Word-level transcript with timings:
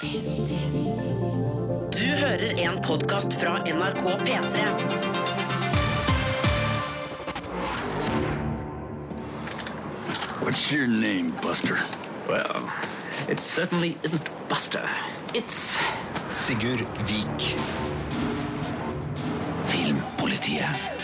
Du 0.00 0.06
hører 1.98 2.58
en 2.58 2.80
podkast 2.82 3.34
fra 3.40 3.58
NRK 3.62 4.02
P3. 4.26 4.64
What's 10.42 10.72
your 10.72 10.88
name, 10.88 11.30
Buster? 11.42 11.78
Well, 12.28 12.68
it 13.28 13.40
certainly 13.40 13.96
isn't 14.02 14.48
Buster. 14.48 14.88
It's 15.32 15.78
Sigurd 16.32 16.80
Vik. 17.06 17.56
Filmpolitiet. 19.66 21.03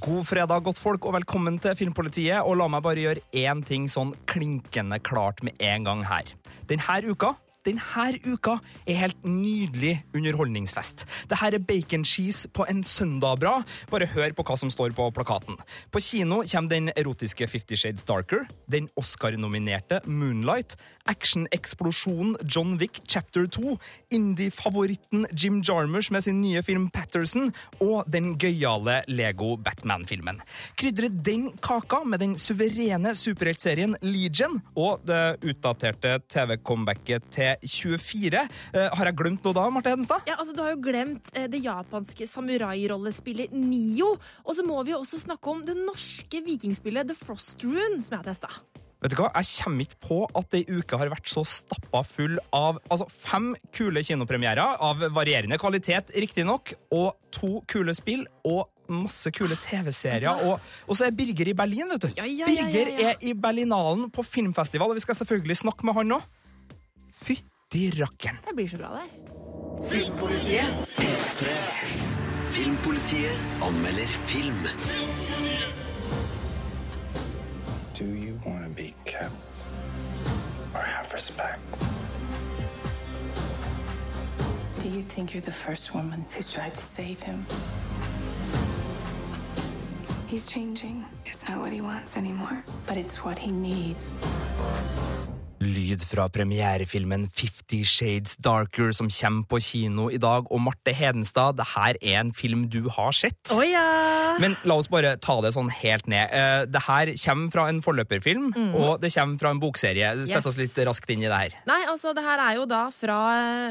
God 0.00 0.26
fredag, 0.28 0.64
godt 0.66 0.78
folk, 0.78 1.06
og 1.08 1.14
velkommen 1.16 1.56
til 1.62 1.76
Filmpolitiet. 1.78 2.44
Og 2.44 2.58
la 2.60 2.66
meg 2.68 2.82
bare 2.84 3.00
gjøre 3.00 3.22
én 3.40 3.62
ting 3.64 3.86
sånn 3.88 4.12
klinkende 4.28 4.98
klart 5.00 5.40
med 5.46 5.56
en 5.64 5.86
gang 5.86 6.04
her. 6.04 6.28
Denne 6.68 7.00
uka 7.08 7.32
denne 7.66 8.20
uka 8.22 8.60
er 8.86 9.00
helt 9.00 9.24
nydelig 9.26 9.96
underholdningsfest. 10.14 11.02
Dette 11.26 11.48
er 11.48 11.64
bacon 11.66 12.04
cheese 12.06 12.46
på 12.54 12.66
en 12.70 12.84
søndag 12.86 13.40
bra. 13.42 13.56
Bare 13.90 14.06
hør 14.06 14.36
på 14.38 14.44
hva 14.46 14.54
som 14.60 14.70
står 14.70 14.94
på 14.94 15.08
plakaten. 15.10 15.58
På 15.90 15.98
kino 15.98 16.44
kommer 16.46 16.70
den 16.70 16.92
erotiske 16.94 17.48
Fifty 17.50 17.74
Shades 17.74 18.06
Darker, 18.06 18.46
den 18.70 18.86
Oscar-nominerte 18.94 19.98
Moonlight, 20.06 20.76
actioneksplosjonen 21.10 22.36
John 22.44 22.76
Wick 22.80 23.00
Chapter 23.06 23.46
2, 23.46 23.76
indie-favoritten 24.14 25.26
Jim 25.32 25.62
Jarmers 25.62 26.10
med 26.14 26.24
sin 26.26 26.40
nye 26.42 26.62
film 26.66 26.88
Patterson 26.94 27.52
og 27.82 28.06
den 28.12 28.34
gøyale 28.40 29.00
Lego 29.08 29.54
Batman-filmen. 29.56 30.40
Krydre 30.78 31.10
den 31.10 31.48
kaka 31.64 32.02
med 32.04 32.22
den 32.22 32.36
suverene 32.40 33.14
superheltserien 33.16 33.96
Legion 34.04 34.60
og 34.76 35.04
det 35.08 35.38
utdaterte 35.46 36.18
TV-comebacket 36.32 37.30
til 37.34 37.66
24. 37.66 38.46
Eh, 38.74 38.88
har 38.92 39.10
jeg 39.10 39.18
glemt 39.18 39.46
noe 39.46 39.56
da, 39.56 39.66
Marte 39.72 39.92
Hedenstad? 39.92 40.26
Ja, 40.28 40.38
altså 40.40 40.56
Du 40.56 40.62
har 40.64 40.74
jo 40.74 40.82
glemt 40.84 41.30
eh, 41.34 41.48
det 41.50 41.62
japanske 41.64 42.28
samurai-rollespillet 42.30 43.54
Nio. 43.56 44.14
Og 44.44 44.56
så 44.56 44.64
må 44.66 44.80
vi 44.86 44.94
jo 44.94 45.02
også 45.02 45.20
snakke 45.22 45.52
om 45.52 45.62
det 45.66 45.76
norske 45.78 46.42
vikingspillet 46.46 47.08
The 47.10 47.18
Frost 47.18 47.64
Rune, 47.64 48.02
som 48.02 48.16
jeg 48.16 48.22
har 48.22 48.28
testa. 48.32 48.75
Vet 49.06 49.14
du 49.14 49.20
hva? 49.20 49.28
Jeg 49.38 49.62
kommer 49.62 49.86
ikke 49.86 50.00
på 50.02 50.16
at 50.34 50.54
ei 50.58 50.64
uke 50.66 50.98
har 50.98 51.06
vært 51.12 51.28
så 51.30 51.44
stappa 51.46 52.00
full 52.02 52.40
av 52.50 52.80
altså, 52.90 53.06
fem 53.06 53.52
kule 53.70 54.02
kinopremierer, 54.02 54.80
av 54.82 55.04
varierende 55.14 55.60
kvalitet, 55.62 56.10
riktignok, 56.10 56.72
og 56.90 57.14
to 57.30 57.60
kule 57.70 57.94
spill. 57.94 58.26
og 58.42 58.66
masse 58.86 59.30
kule 59.34 59.56
TV-serier. 59.58 60.46
Og, 60.46 60.60
og, 60.86 60.92
så 60.94 61.08
er 61.08 61.14
Birger 61.18 61.48
i 61.50 61.54
Berlin, 61.58 61.88
vet 61.90 62.04
du. 62.04 62.08
Ja, 62.14 62.22
ja, 62.22 62.46
ja, 62.46 62.66
Birger 62.70 62.90
er 63.10 63.22
i 63.26 63.34
Berlinalen 63.34 64.10
på 64.14 64.22
filmfestival, 64.22 64.90
og 64.90 64.98
vi 64.98 65.02
skal 65.02 65.18
selvfølgelig 65.18 65.56
snakke 65.64 65.86
med 65.86 65.98
han 65.98 66.12
nå. 66.14 66.20
Fytti 67.10 67.88
rakkeren. 67.98 68.38
Det 68.46 68.54
blir 68.58 68.70
så 68.70 68.78
bra 68.78 68.94
der. 68.94 69.08
Filmpolitiet 72.56 73.62
anmelder 73.66 74.18
film. 74.30 75.25
Respect? 81.16 81.78
Do 84.82 84.90
you 84.90 85.02
think 85.02 85.32
you're 85.32 85.40
the 85.40 85.50
first 85.50 85.94
woman 85.94 86.26
who 86.34 86.42
tried 86.42 86.74
to 86.74 86.82
save 86.82 87.22
him? 87.22 87.46
He's 90.26 90.46
changing. 90.46 91.06
It's 91.24 91.42
not 91.48 91.58
what 91.58 91.72
he 91.72 91.80
wants 91.80 92.18
anymore. 92.18 92.62
But 92.86 92.98
it's 92.98 93.24
what 93.24 93.38
he 93.38 93.50
needs. 93.50 94.12
Lyd 95.62 96.02
fra 96.04 96.26
premierefilmen 96.28 97.28
Fifty 97.32 97.78
Shades 97.88 98.34
Darker 98.44 98.90
som 98.92 99.08
kommer 99.08 99.46
på 99.48 99.60
kino 99.64 100.10
i 100.12 100.18
dag. 100.20 100.44
Og 100.52 100.60
Marte 100.60 100.92
Hedenstad, 100.94 101.56
det 101.56 101.64
her 101.72 101.96
er 102.02 102.18
en 102.20 102.32
film 102.36 102.66
du 102.72 102.90
har 102.92 103.14
sett. 103.16 103.40
Oh, 103.56 103.62
ja! 103.64 104.36
Men 104.42 104.52
la 104.68 104.76
oss 104.76 104.90
bare 104.92 105.14
ta 105.22 105.38
det 105.40 105.54
sånn 105.56 105.70
helt 105.72 106.06
ned. 106.12 106.28
Eh, 106.28 106.66
Det 106.68 106.82
her 106.84 107.12
kommer 107.22 107.50
fra 107.54 107.64
en 107.70 107.80
forløperfilm, 107.80 108.50
og 108.76 109.00
det 109.00 109.12
kommer 109.14 109.40
fra 109.40 109.54
en 109.54 109.60
bokserie. 109.62 110.10
Sett. 110.26 110.36
Yes. 110.36 110.46
oss 110.52 110.58
litt 110.60 110.76
raskt 110.84 111.08
inn 111.14 111.24
i 111.24 111.30
det 111.30 111.38
her. 111.40 111.56
Nei, 111.68 111.80
altså 111.88 112.12
det 112.16 112.24
her 112.26 112.42
er 112.50 112.58
jo 112.60 112.66
da 112.68 112.82
fra 112.92 113.18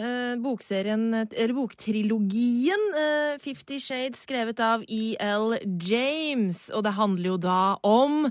eh, 0.02 0.36
bokserien, 0.42 1.06
eller 1.30 1.54
boktrilogien 1.54 2.88
eh, 2.98 3.38
Fifty 3.44 3.78
Shades, 3.84 4.26
skrevet 4.26 4.60
av 4.64 4.82
E.L. 4.90 5.60
James. 5.86 6.66
Og 6.74 6.82
det 6.88 6.96
handler 6.98 7.36
jo 7.36 7.38
da 7.46 7.60
om 7.86 8.26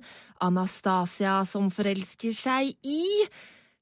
Anastasia 0.45 1.41
som 1.49 1.71
forelsker 1.73 2.35
seg 2.37 2.75
i 2.85 3.03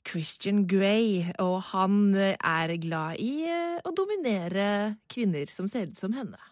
Christian 0.07 0.65
Grey, 0.67 1.29
og 1.43 1.61
han 1.73 2.15
er 2.15 2.77
glad 2.83 3.23
i 3.23 3.47
å 3.83 3.95
dominere 3.95 4.97
kvinner 5.11 5.51
som 5.51 5.71
ser 5.71 5.93
ut 5.93 5.99
som 5.99 6.15
henne. 6.17 6.52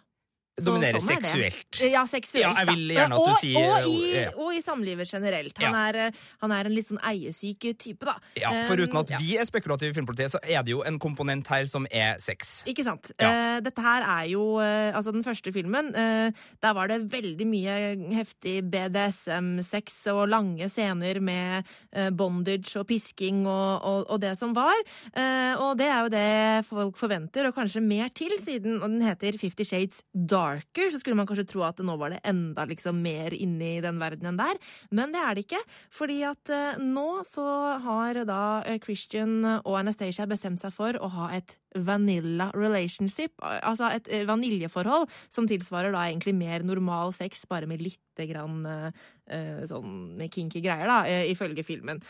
Så 0.60 0.71
Dominere 0.71 1.00
sånn 1.00 1.16
seksuelt. 1.16 1.81
Ja, 1.91 2.04
seksuelt. 2.06 2.44
Ja, 2.44 2.53
jeg 2.60 2.71
vil 2.75 2.94
gjerne 2.97 3.16
at 3.16 3.26
du 3.26 3.31
og, 3.32 3.38
sier 3.41 3.71
og, 3.81 3.88
i, 3.88 3.98
ja. 4.15 4.31
og 4.37 4.54
i 4.54 4.60
samlivet 4.62 5.10
generelt. 5.10 5.56
Han, 5.59 5.75
Ja. 5.75 5.84
er, 5.88 6.00
eh, 6.06 6.10
han 6.43 6.53
er 6.53 6.66
en 6.71 6.75
litt 6.75 6.87
sånn 6.88 7.00
eiesyk 7.03 7.69
type, 7.78 8.04
da. 8.06 8.15
Ja, 8.37 8.50
Foruten 8.69 8.97
at 9.00 9.10
Um, 9.10 9.15
ja. 9.15 9.19
vi 9.19 9.37
er 9.41 9.44
spekulative 9.48 9.91
i 9.91 9.94
Filmpolitiet, 9.97 10.31
så 10.34 10.38
er 10.44 10.62
det 10.62 10.71
jo 10.75 10.82
en 10.87 10.98
komponent 10.98 11.47
her 11.48 11.65
som 11.66 11.87
er 11.91 12.19
sex. 12.22 12.62
Ikke 12.71 12.84
sant. 12.84 13.10
Eh, 13.19 13.60
dette 13.65 13.81
her 13.82 14.03
er 14.04 14.26
jo 14.31 14.59
eh, 14.60 14.91
Altså, 14.94 15.12
den 15.12 15.25
første 15.25 15.53
filmen, 15.53 15.94
eh, 15.94 16.31
der 16.62 16.72
var 16.75 16.88
det 16.88 17.00
veldig 17.10 17.47
mye 17.47 17.75
heftig 18.15 18.60
BDSM-sex 18.71 20.06
og 20.12 20.28
lange 20.31 20.69
scener 20.71 21.21
med 21.22 21.65
eh, 21.92 22.10
bondage 22.10 22.77
og 22.81 22.87
pisking 22.91 23.44
og, 23.47 23.81
og, 23.87 24.04
og 24.10 24.21
det 24.22 24.34
som 24.38 24.54
var. 24.56 24.77
Eh, 25.15 25.54
og 25.60 25.77
det 25.81 25.88
er 25.91 26.00
jo 26.06 26.12
det 26.12 26.66
folk 26.69 26.98
forventer, 27.00 27.48
og 27.48 27.54
kanskje 27.56 27.82
mer 27.84 28.09
til, 28.15 28.34
siden 28.41 28.78
og 28.82 28.88
den 28.91 29.03
heter 29.06 29.38
Fifty 29.41 29.65
Shades 29.66 30.03
Darker. 30.50 30.90
Så 30.90 31.00
skulle 31.00 31.18
man 31.18 31.28
kanskje 31.28 31.46
tro 31.52 31.64
at 31.66 31.80
nå 31.84 31.96
var 32.00 32.14
det 32.14 32.20
enda 32.28 32.66
liksom 32.68 33.00
mer 33.02 33.34
inni 33.36 33.78
den 33.84 34.00
verdenen 34.02 34.38
der. 34.40 34.58
Men 34.90 35.14
det 35.14 35.22
er 35.22 35.36
det 35.36 35.46
ikke, 35.46 35.62
fordi 35.94 36.20
at 36.28 36.52
eh, 36.54 36.80
nå 36.82 37.22
så 37.28 37.46
har 37.84 38.22
da 38.28 38.42
eh, 38.66 38.80
Christian 38.82 39.40
og 39.60 39.74
Anastacia 39.78 40.26
bestemt 40.30 40.60
seg 40.60 40.74
for 40.74 40.98
å 41.00 41.10
ha 41.14 41.30
et 41.36 41.56
vanilla 41.86 42.48
relationship, 42.56 43.36
altså 43.40 43.92
et 43.94 44.08
eh, 44.10 44.26
vaniljeforhold, 44.26 45.06
som 45.30 45.46
tilsvarer 45.46 45.94
da 45.94 46.08
egentlig 46.08 46.34
mer 46.34 46.64
normal 46.66 47.14
sex, 47.14 47.44
bare 47.50 47.68
med 47.70 47.82
lite 47.84 48.26
grann 48.28 48.66
sånn 49.70 50.18
kinky 50.28 50.60
greier, 50.60 50.88
da, 50.90 50.98
eh, 51.08 51.30
ifølge 51.30 51.62
filmen. 51.64 52.02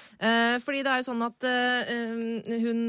Fordi 0.65 0.81
det 0.83 0.91
er 0.91 1.03
jo 1.03 1.07
sånn 1.11 1.23
at 1.27 1.47
hun 2.65 2.81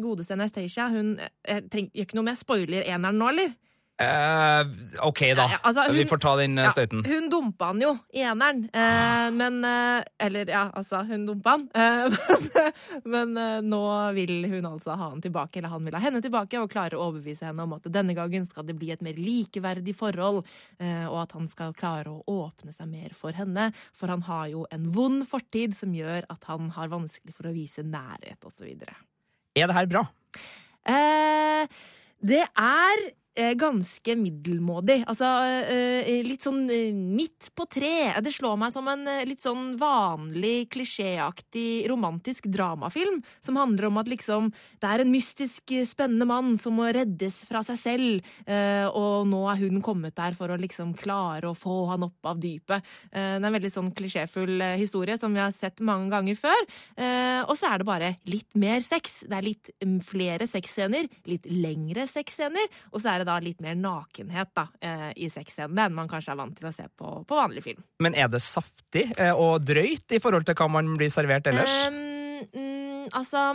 godeste 0.00 0.34
Anastacia, 0.34 0.88
hun 0.90 1.18
Jeg 1.20 1.90
gjør 1.92 2.06
ikke 2.06 2.18
noe 2.18 2.30
med 2.30 2.40
spoiler 2.40 2.88
eneren 2.88 3.20
nå, 3.20 3.28
eller? 3.34 3.52
Eh, 3.98 4.60
OK, 5.02 5.20
da. 5.34 5.42
Ja, 5.42 5.48
ja, 5.50 5.58
altså, 5.66 5.82
hun- 5.88 5.96
vi 5.98 6.04
får 6.06 6.20
ta 6.22 6.36
den 6.38 6.52
eh, 6.58 6.64
Ja, 6.64 6.70
støyten. 6.70 7.00
hun 7.04 7.24
dumpa 7.30 7.66
han 7.72 7.80
jo 7.82 7.96
i 8.14 8.20
eneren, 8.22 8.60
eh, 8.72 9.30
men 9.34 9.64
eh, 9.64 10.04
Eller, 10.22 10.46
ja, 10.46 10.70
altså, 10.72 11.00
hun 11.08 11.26
dumpa 11.26 11.56
han. 11.56 11.64
Eh, 11.74 12.16
men 13.04 13.36
eh, 13.36 13.58
nå 13.66 13.80
vil 14.14 14.44
hun 14.52 14.68
altså 14.70 14.94
ha 14.96 15.08
han 15.10 15.20
tilbake, 15.20 15.58
eller 15.58 15.68
han 15.74 15.84
vil 15.84 15.94
ha 15.98 16.00
henne 16.04 16.22
tilbake, 16.22 16.60
og 16.62 16.70
klare 16.70 16.94
å 16.94 17.08
overbevise 17.08 17.48
henne 17.50 17.66
om 17.66 17.74
at 17.74 17.90
denne 17.90 18.14
gangen 18.14 18.46
skal 18.46 18.62
det 18.68 18.76
bli 18.78 18.92
et 18.94 19.02
mer 19.02 19.18
likeverdig 19.18 19.96
forhold, 19.98 20.44
og 20.78 21.18
at 21.22 21.32
han 21.34 21.48
skal 21.50 21.74
klare 21.74 22.06
å 22.12 22.22
åpne 22.30 22.72
seg 22.74 22.86
mer 22.88 23.10
for 23.18 23.32
henne, 23.34 23.72
for 23.92 24.06
han 24.14 24.22
har 24.22 24.46
jo 24.52 24.64
en 24.70 24.86
vond 24.94 25.26
fortid 25.26 25.74
som 25.74 25.90
gjør 25.96 26.22
at 26.30 26.44
han 26.46 26.70
har 26.76 26.88
vanskelig 26.92 27.34
for 27.34 27.50
å 27.50 27.54
vise 27.56 27.82
nærhet, 27.82 28.38
osv. 28.46 28.68
Er 29.58 29.66
det 29.66 29.74
her 29.74 29.86
bra? 29.90 30.06
Det 32.22 32.42
er 32.46 33.08
ganske 33.58 34.14
middelmådig. 34.18 35.02
Altså 35.08 35.28
eh, 35.68 36.08
litt 36.26 36.44
sånn 36.44 36.64
eh, 36.72 36.94
midt 36.94 37.50
på 37.56 37.66
tre. 37.70 38.10
Det 38.24 38.32
slår 38.34 38.58
meg 38.60 38.74
som 38.74 38.88
en 38.90 39.06
eh, 39.08 39.24
litt 39.28 39.42
sånn 39.44 39.76
vanlig, 39.80 40.68
klisjéaktig 40.74 41.86
romantisk 41.90 42.48
dramafilm 42.52 43.20
som 43.44 43.58
handler 43.60 43.88
om 43.88 44.00
at 44.00 44.10
liksom 44.10 44.50
det 44.82 44.88
er 44.90 45.02
en 45.02 45.12
mystisk, 45.12 45.64
eh, 45.74 45.86
spennende 45.88 46.26
mann 46.28 46.56
som 46.60 46.76
må 46.78 46.88
reddes 46.94 47.40
fra 47.48 47.62
seg 47.66 47.78
selv, 47.80 48.32
eh, 48.46 48.86
og 48.88 49.28
nå 49.30 49.44
er 49.52 49.62
hun 49.62 49.82
kommet 49.84 50.16
der 50.18 50.36
for 50.38 50.50
å 50.50 50.58
liksom 50.60 50.94
klare 50.98 51.50
å 51.50 51.56
få 51.58 51.80
han 51.92 52.06
opp 52.08 52.32
av 52.32 52.40
dypet. 52.42 52.84
Eh, 53.12 53.38
det 53.38 53.42
er 53.42 53.48
en 53.48 53.58
veldig 53.58 53.72
sånn 53.72 53.92
klisjéfull 53.96 54.60
eh, 54.64 54.76
historie 54.80 55.18
som 55.20 55.34
vi 55.34 55.42
har 55.42 55.54
sett 55.54 55.82
mange 55.84 56.10
ganger 56.12 56.38
før. 56.38 56.66
Eh, 56.96 57.42
og 57.44 57.54
så 57.58 57.72
er 57.72 57.80
det 57.80 57.88
bare 57.88 58.12
litt 58.28 58.58
mer 58.58 58.82
sex. 58.84 59.22
Det 59.28 59.38
er 59.38 59.46
litt 59.46 59.72
mm, 59.84 59.98
flere 60.06 60.48
sexscener, 60.48 61.08
litt 61.28 61.48
lengre 61.50 62.06
sexscener, 62.10 62.68
og 62.92 63.02
så 63.02 63.12
er 63.12 63.22
det 63.22 63.27
da 63.28 63.38
litt 63.44 63.60
mer 63.64 63.76
nakenhet 63.78 64.52
da, 64.56 64.66
eh, 64.80 65.10
i 65.16 65.30
sexscenene 65.32 65.88
enn 65.88 65.96
man 65.96 66.10
kanskje 66.10 66.34
er 66.34 66.40
vant 66.40 66.56
til 66.58 66.70
å 66.70 66.74
se 66.74 66.88
på, 66.88 67.12
på 67.28 67.38
vanlig 67.38 67.64
film. 67.66 67.84
Men 68.04 68.16
er 68.18 68.30
det 68.32 68.42
saftig 68.44 69.08
eh, 69.16 69.32
og 69.32 69.60
drøyt 69.68 70.16
i 70.16 70.22
forhold 70.22 70.48
til 70.48 70.58
hva 70.58 70.70
man 70.78 70.94
blir 70.98 71.12
servert 71.12 71.50
ellers? 71.50 71.74
Um, 71.88 72.48
mm, 72.54 73.04
altså 73.18 73.50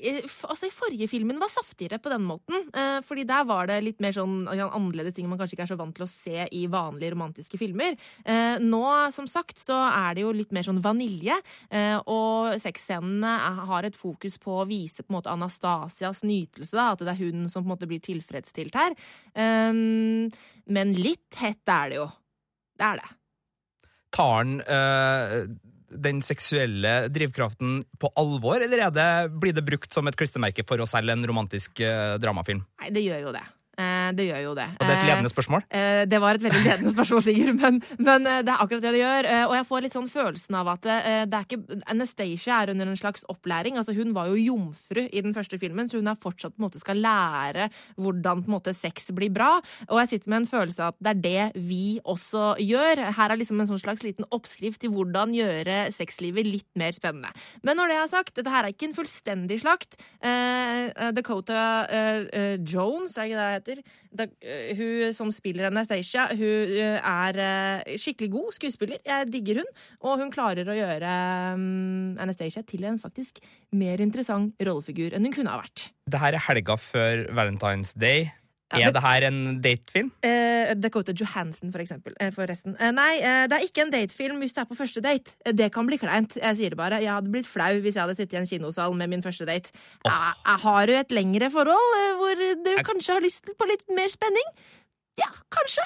altså, 0.00 0.68
I 0.68 0.72
forrige 0.74 1.08
filmen 1.10 1.38
var 1.40 1.50
saftigere 1.52 2.00
på 2.02 2.12
den 2.12 2.24
måten. 2.26 2.66
Eh, 2.76 2.98
fordi 3.06 3.24
der 3.28 3.46
var 3.48 3.68
det 3.70 3.80
litt 3.84 4.00
mer 4.02 4.14
sånn 4.16 4.48
annerledes 4.48 5.16
ting 5.16 5.28
man 5.30 5.40
kanskje 5.40 5.58
ikke 5.58 5.66
er 5.68 5.72
så 5.72 5.78
vant 5.80 5.96
til 5.96 6.06
å 6.06 6.10
se 6.10 6.46
i 6.56 6.64
vanlige 6.70 7.14
romantiske 7.14 7.60
filmer. 7.60 7.98
Eh, 8.24 8.56
nå, 8.62 8.82
som 9.14 9.28
sagt, 9.30 9.58
så 9.60 9.78
er 9.88 10.16
det 10.16 10.24
jo 10.24 10.34
litt 10.36 10.54
mer 10.56 10.66
sånn 10.66 10.82
vanilje. 10.84 11.36
Eh, 11.70 11.98
og 12.10 12.56
sexscenene 12.62 13.34
har 13.70 13.88
et 13.88 13.98
fokus 13.98 14.38
på 14.42 14.60
å 14.60 14.68
vise 14.68 15.04
på 15.04 15.12
en 15.12 15.18
måte 15.20 15.32
Anastasias 15.32 16.24
nytelse. 16.26 16.76
Da, 16.76 16.90
at 16.94 17.04
det 17.04 17.14
er 17.14 17.22
hun 17.24 17.48
som 17.48 17.64
på 17.64 17.68
en 17.68 17.74
måte 17.74 17.90
blir 17.90 18.02
tilfredsstilt 18.04 18.76
her. 18.78 18.96
Eh, 19.34 19.72
men 20.70 20.94
litt 20.98 21.40
hett 21.42 21.70
er 21.70 21.92
det 21.92 22.00
jo. 22.02 22.10
Det 22.80 22.86
er 22.86 23.02
det. 23.02 23.10
Tar 24.10 24.32
han 24.40 24.60
eh, 24.64 25.42
den 25.90 26.22
seksuelle 26.24 27.08
drivkraften 27.12 27.80
på 28.00 28.10
alvor, 28.20 28.62
eller 28.62 28.86
er 28.86 28.92
det, 28.94 29.10
blir 29.42 29.56
det 29.56 29.66
brukt 29.66 29.92
som 29.94 30.06
et 30.08 30.18
klistremerke 30.18 30.64
for 30.68 30.80
å 30.82 30.88
selge 30.88 31.16
en 31.16 31.26
romantisk 31.26 31.82
uh, 31.82 32.16
dramafilm? 32.22 32.62
Nei, 32.82 32.92
det 32.94 33.04
gjør 33.06 33.26
jo 33.28 33.34
det. 33.36 33.44
Eh, 33.80 34.10
det 34.18 34.26
gjør 34.28 34.42
jo 34.44 34.52
det. 34.58 34.66
Og 34.76 34.84
det 34.84 34.90
er 34.90 34.98
et 34.98 35.04
Eh, 35.04 35.08
ledende 35.10 35.30
spørsmål. 35.32 35.62
Eh, 35.70 36.04
Det 36.10 36.20
var 36.20 36.34
et 36.36 36.42
veldig 36.44 36.62
ledende 36.66 36.90
spørsmål, 36.92 37.22
Sigurd, 37.24 37.54
men, 37.62 37.80
men 37.98 38.26
eh, 38.26 38.42
det 38.44 38.52
er 38.52 38.60
akkurat 38.64 38.82
det 38.84 38.92
det 38.96 39.00
gjør. 39.02 39.28
Eh, 39.30 39.44
Og 39.50 39.54
jeg 39.56 39.66
får 39.70 39.82
litt 39.86 39.96
sånn 39.96 40.10
følelsen 40.10 40.54
av 40.60 40.68
at 40.74 40.86
eh, 40.86 41.24
det 41.30 41.38
er 41.38 41.46
ikke 41.46 41.80
Anastacia 41.90 42.60
er 42.62 42.72
under 42.74 42.90
en 42.92 43.00
slags 43.00 43.24
opplæring. 43.32 43.78
Altså 43.80 43.94
Hun 43.96 44.12
var 44.16 44.28
jo 44.28 44.36
jomfru 44.40 45.02
i 45.08 45.22
den 45.24 45.34
første 45.36 45.58
filmen, 45.58 45.88
så 45.88 45.98
hun 46.00 46.10
er 46.12 46.18
fortsatt 46.20 46.54
på 46.56 46.60
en 46.60 46.66
måte 46.68 46.80
skal 46.82 47.00
lære 47.00 47.70
hvordan 47.96 48.44
på 48.44 48.50
en 48.50 48.56
måte 48.58 48.74
sex 48.76 49.10
blir 49.16 49.30
bra. 49.32 49.60
Og 49.88 49.98
jeg 50.02 50.08
sitter 50.14 50.30
med 50.34 50.42
en 50.42 50.50
følelse 50.50 50.82
av 50.84 50.94
at 50.94 51.00
det 51.00 51.10
er 51.14 51.20
det 51.54 51.62
vi 51.70 52.00
også 52.04 52.54
gjør. 52.60 53.04
Her 53.16 53.30
er 53.34 53.40
liksom 53.40 53.60
en 53.62 53.70
sånn 53.70 53.80
slags 53.82 54.04
liten 54.06 54.26
oppskrift 54.34 54.80
til 54.82 54.90
hvordan 54.94 55.32
gjøre 55.36 55.78
sexlivet 55.94 56.46
litt 56.46 56.68
mer 56.78 56.92
spennende. 56.96 57.30
Men 57.62 57.76
når 57.78 57.88
det 57.92 57.96
er 58.00 58.10
sagt, 58.12 58.34
dette 58.36 58.50
her 58.52 58.64
er 58.66 58.74
ikke 58.74 58.90
en 58.90 58.96
fullstendig 58.98 59.60
slakt. 59.62 59.96
Eh, 60.20 60.90
eh, 60.90 61.10
Dakota 61.16 61.60
eh, 61.88 62.26
eh, 62.32 62.56
Jones, 62.66 63.16
er 63.16 63.28
ikke 63.30 63.38
det 63.38 63.46
det 63.46 63.56
heter? 63.60 63.69
Da, 64.10 64.26
eh, 64.42 64.72
hun 64.78 65.14
som 65.16 65.30
spiller 65.34 65.68
Anastacia, 65.68 66.28
hun 66.34 66.74
eh, 66.74 66.98
er 66.98 67.40
eh, 67.44 67.94
skikkelig 68.00 68.30
god 68.34 68.56
skuespiller. 68.58 69.00
Jeg 69.06 69.30
digger 69.32 69.62
hun. 69.62 69.70
Og 70.06 70.18
hun 70.22 70.32
klarer 70.34 70.68
å 70.68 70.76
gjøre 70.76 71.14
um, 71.54 72.16
Anastacia 72.20 72.64
til 72.66 72.86
en 72.88 72.98
faktisk 73.00 73.40
mer 73.76 74.02
interessant 74.02 74.56
rollefigur 74.66 75.14
enn 75.16 75.28
hun 75.28 75.36
kunne 75.36 75.54
ha 75.54 75.62
vært. 75.62 75.90
Det 76.10 76.20
her 76.22 76.34
er 76.34 76.46
helga 76.48 76.76
før 76.80 77.26
Valentine's 77.36 77.94
Day. 77.94 78.30
Ja, 78.72 78.86
Er 78.86 78.92
det- 78.92 79.02
her 79.02 79.24
en 79.26 79.60
datefilm? 79.60 80.10
Uh, 80.22 80.74
Dakota 80.78 81.12
Johansen, 81.12 81.72
for 81.72 81.80
eksempel. 81.82 82.14
Uh, 82.22 82.30
forresten. 82.30 82.76
Uh, 82.78 82.92
nei, 82.94 83.16
eh, 83.18 83.46
det 83.50 83.56
er 83.56 83.64
ikke 83.66 83.82
en 83.82 83.90
datefilm 83.90 84.38
hvis 84.38 84.54
du 84.54 84.60
er 84.62 84.68
på 84.70 84.76
første 84.78 85.02
date. 85.02 85.34
Eh, 85.44 85.52
det 85.52 85.72
kan 85.74 85.86
bli 85.88 85.98
kleint. 85.98 86.36
Jeg 86.38 86.56
sier 86.56 86.70
det 86.70 86.78
bare. 86.78 87.00
Jeg 87.02 87.10
hadde 87.10 87.32
blitt 87.32 87.46
flau 87.50 87.80
hvis 87.82 87.94
jeg 87.98 88.02
hadde 88.04 88.14
sittet 88.14 88.34
i 88.34 88.36
en 88.36 88.46
kinosal 88.46 88.94
med 88.94 89.10
min 89.10 89.22
første 89.22 89.44
date. 89.48 89.72
Eh, 90.06 90.10
eh, 90.46 90.56
har 90.62 90.86
du 90.86 90.92
et 90.94 91.10
lengre 91.10 91.50
forhold 91.50 91.96
eh, 91.98 92.14
hvor 92.20 92.34
du 92.64 92.70
kanskje 92.86 93.16
har 93.18 93.20
lyst 93.26 93.50
på 93.58 93.66
litt 93.66 93.82
mer 93.90 94.06
spenning? 94.08 94.46
Ja, 95.18 95.32
kanskje. 95.50 95.82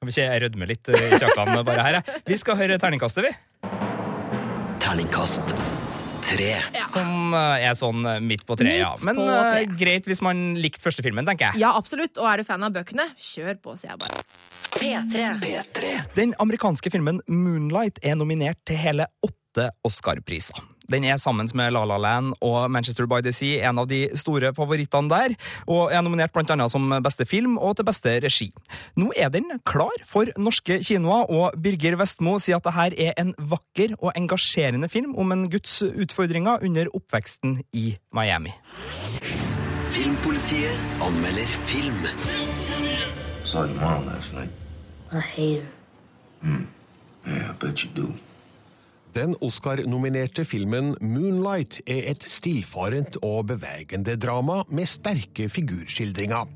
Kan 0.00 0.08
vi 0.08 0.14
ikke 0.16 0.40
rødme 0.46 0.66
litt 0.70 0.88
i 0.88 1.18
kjakan 1.18 1.64
bare 1.66 1.82
her? 1.82 2.00
jeg? 2.00 2.22
Vi 2.26 2.36
skal 2.40 2.56
høre 2.56 2.78
terningkastet, 2.78 3.28
vi. 3.28 3.36
Terningkast 4.80 5.52
tre. 6.28 6.52
Som 6.92 7.34
eh, 7.36 7.66
er 7.68 7.76
sånn 7.78 8.04
eh, 8.06 8.20
midt 8.24 8.44
på 8.48 8.56
treet, 8.60 8.80
ja. 8.82 8.92
Men 9.06 9.20
tre. 9.20 9.38
eh, 9.62 9.74
greit 9.80 10.08
hvis 10.08 10.22
man 10.24 10.54
likte 10.60 10.82
første 10.84 11.04
filmen, 11.06 11.26
tenker 11.28 11.50
jeg. 11.50 11.62
Ja, 11.64 11.74
absolutt. 11.78 12.18
Og 12.20 12.28
er 12.30 12.42
du 12.42 12.48
fan 12.48 12.64
av 12.66 12.74
bøkene, 12.76 13.08
kjør 13.18 13.58
på, 13.64 13.76
sier 13.80 13.94
jeg 13.94 14.02
bare. 14.04 14.24
P3. 14.78 15.28
P3. 15.42 15.92
Den 16.18 16.34
amerikanske 16.42 16.92
filmen 16.94 17.22
Moonlight 17.26 18.00
er 18.06 18.18
nominert 18.20 18.60
til 18.68 18.78
hele 18.78 19.08
åtte 19.26 19.70
Oscar-priser. 19.88 20.60
Den 20.88 21.04
er 21.04 21.18
sammen 21.20 21.48
med 21.52 21.74
La 21.76 21.82
La 21.84 21.98
Land 22.00 22.32
og 22.40 22.70
Manchester 22.72 23.04
by 23.04 23.20
the 23.20 23.32
Sea 23.32 23.68
en 23.68 23.76
av 23.82 23.90
de 23.90 24.06
store 24.16 24.54
favorittene 24.56 25.10
der, 25.12 25.34
og 25.68 25.92
er 25.92 26.00
nominert 26.00 26.32
annet 26.38 26.72
som 26.72 26.88
beste 27.04 27.26
film 27.28 27.58
og 27.58 27.76
til 27.76 27.84
beste 27.84 28.14
regi. 28.24 28.46
Nå 28.96 29.10
er 29.12 29.28
den 29.28 29.50
klar 29.68 29.92
for 30.08 30.30
norske 30.40 30.78
kinoer, 30.80 31.28
og 31.28 31.58
Birger 31.60 31.98
Vestmo 32.00 32.38
sier 32.40 32.56
at 32.56 32.64
dette 32.64 33.04
er 33.04 33.12
en 33.20 33.34
vakker 33.36 33.98
og 33.98 34.14
engasjerende 34.16 34.88
film 34.88 35.12
om 35.14 35.32
en 35.32 35.50
guds 35.52 35.82
utfordringer 35.82 36.64
under 36.64 36.88
oppveksten 36.96 37.58
i 37.76 37.98
Miami. 38.16 38.54
Filmpolitiet 39.92 41.04
anmelder 41.04 41.52
film. 41.68 42.08
Saw 43.44 43.66
your 43.66 43.76
mom 43.80 44.06
last 44.06 44.32
night. 44.32 44.50
I 45.12 45.20
hate 45.20 45.62
her. 46.42 46.66
Yeah, 47.26 47.50
I 47.50 47.52
bet 47.60 47.84
you 47.84 47.90
do. 47.94 48.14
Den 49.16 49.34
Oscar-nominerte 49.40 50.44
filmen 50.44 50.92
Moonlight 51.00 51.80
er 51.88 52.10
et 52.10 52.24
stillfarent 52.28 53.16
og 53.24 53.48
bevegende 53.48 54.18
drama 54.20 54.60
med 54.68 54.88
sterke 54.90 55.48
figurskildringer. 55.48 56.48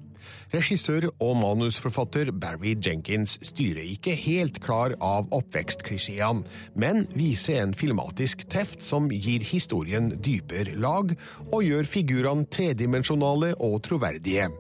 Regissør 0.53 1.09
og 1.25 1.37
manusforfatter 1.41 2.29
Barry 2.37 2.75
Jenkins 2.77 3.39
styrer 3.49 3.87
ikke 3.95 4.13
helt 4.21 4.61
klar 4.63 4.93
av 5.01 5.31
oppvekstklisjeene, 5.33 6.45
men 6.77 7.07
viser 7.17 7.63
en 7.63 7.73
filmatisk 7.75 8.45
teft 8.53 8.85
som 8.85 9.09
gir 9.09 9.45
historien 9.49 10.13
dypere 10.21 10.77
lag 10.77 11.15
og 11.49 11.65
gjør 11.65 11.89
figurene 11.89 12.45
tredimensjonale 12.53 13.55
og 13.65 13.81
troverdige. 13.89 14.51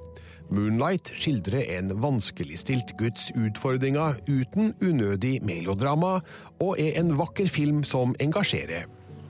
Moonlight 0.53 1.09
skildrer 1.17 1.65
en 1.79 1.95
vanskeligstilt 2.03 2.93
guds 3.01 3.31
utfordringer 3.33 4.19
uten 4.29 4.75
unødig 4.85 5.39
melodrama, 5.45 6.19
og 6.61 6.77
er 6.81 6.99
en 7.01 7.15
vakker 7.17 7.49
film 7.49 7.81
som 7.89 8.13
engasjerer. 8.21 8.85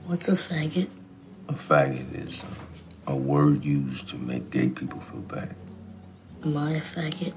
What's 0.09 0.27
a 0.31 0.35
faggot? 0.35 0.89
A 1.47 1.55
faggot 1.55 2.11
is 2.27 2.43
a, 2.43 3.13
a 3.13 3.15
word 3.15 3.63
used 3.63 4.07
to 4.07 4.17
make 4.17 4.51
gay 4.51 4.69
people 4.69 4.99
feel 5.11 5.23
bad. 5.29 5.55
Am 6.43 6.57
I 6.57 6.75
a 6.75 6.83
faggot? 6.83 7.33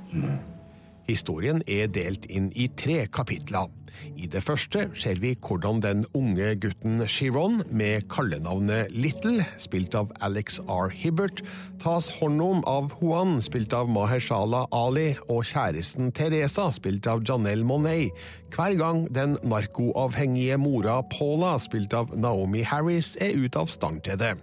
Historien 1.06 1.62
er 1.68 1.86
delt 1.86 2.26
inn 2.26 2.50
i 2.58 2.66
tre 2.66 3.04
kapitler. 3.06 3.70
I 4.16 4.26
det 4.32 4.42
første 4.44 4.86
ser 4.96 5.20
vi 5.22 5.34
hvordan 5.36 5.80
den 5.84 6.04
unge 6.16 6.54
gutten 6.60 7.02
Chiron, 7.08 7.62
med 7.70 8.06
kallenavnet 8.12 8.92
Little, 8.94 9.44
spilt 9.62 9.94
av 9.98 10.12
Alex 10.24 10.58
R. 10.68 10.88
Hibbert, 10.92 11.42
tas 11.82 12.08
hånd 12.18 12.40
om 12.42 12.64
av 12.66 12.94
Juan, 13.00 13.38
spilt 13.44 13.76
av 13.76 13.90
Mahershala 13.92 14.64
Ali, 14.74 15.12
og 15.28 15.44
kjæresten 15.50 16.12
Teresa, 16.16 16.70
spilt 16.74 17.06
av 17.10 17.24
Janelle 17.26 17.66
Monet, 17.66 18.12
hver 18.54 18.76
gang 18.78 19.06
den 19.12 19.36
narkoavhengige 19.44 20.58
mora 20.60 21.02
Paula, 21.12 21.56
spilt 21.62 21.94
av 21.96 22.16
Naomi 22.16 22.64
Harris, 22.66 23.14
er 23.20 23.36
ute 23.36 23.60
av 23.60 23.72
stand 23.72 24.04
til 24.06 24.20
det. 24.20 24.36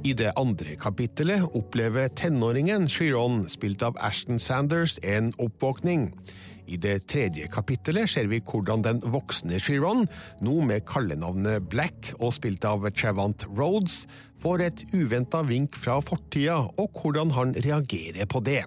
I 0.00 0.14
det 0.16 0.30
andre 0.40 0.78
kapittelet 0.80 1.42
opplever 1.56 2.08
tenåringen 2.16 2.88
Chiron, 2.88 3.42
spilt 3.52 3.82
av 3.84 3.98
Ashton 4.00 4.38
Sanders, 4.40 4.96
en 5.02 5.34
oppvåkning. 5.36 6.06
I 6.70 6.78
det 6.78 7.08
tredje 7.10 7.48
kapittelet 7.50 8.10
ser 8.12 8.28
vi 8.30 8.38
hvordan 8.46 8.84
den 8.86 9.00
voksne 9.10 9.58
Chiron, 9.58 10.04
nå 10.38 10.60
med 10.68 10.84
kallenavnet 10.86 11.66
Black 11.72 12.12
og 12.20 12.36
spilt 12.36 12.64
av 12.68 12.86
Chavant 12.94 13.46
Rhodes, 13.50 14.04
får 14.40 14.62
et 14.68 14.84
uventa 14.94 15.42
vink 15.44 15.74
fra 15.76 15.98
fortida, 16.04 16.62
og 16.78 16.94
hvordan 16.94 17.34
han 17.34 17.56
reagerer 17.58 18.28
på 18.30 18.42
det. 18.46 18.62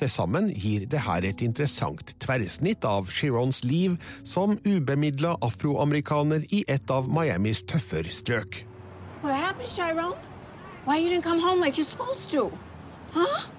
Til 0.00 0.10
sammen 0.10 0.48
gir 0.50 0.88
det 0.90 1.04
her 1.04 1.22
et 1.28 1.42
interessant 1.44 2.16
tverrsnitt 2.22 2.82
av 2.88 3.12
Chirons 3.14 3.60
liv 3.62 3.94
som 4.26 4.56
ubemidla 4.64 5.36
afroamerikaner 5.44 6.48
i 6.50 6.64
et 6.66 6.90
av 6.90 7.06
Miamis 7.06 7.62
tøffere 7.68 8.10
strøk. 8.10 8.64
What 9.22 9.36
happened, 9.36 9.68
Chiron? 9.68 10.16
Why 10.84 10.98
you 10.98 11.08
didn't 11.08 11.24
come 11.24 11.40
home 11.40 11.60
like 11.60 11.76
you're 11.78 11.88
supposed 11.88 12.30
to? 12.32 12.50
Huh? 13.12 13.53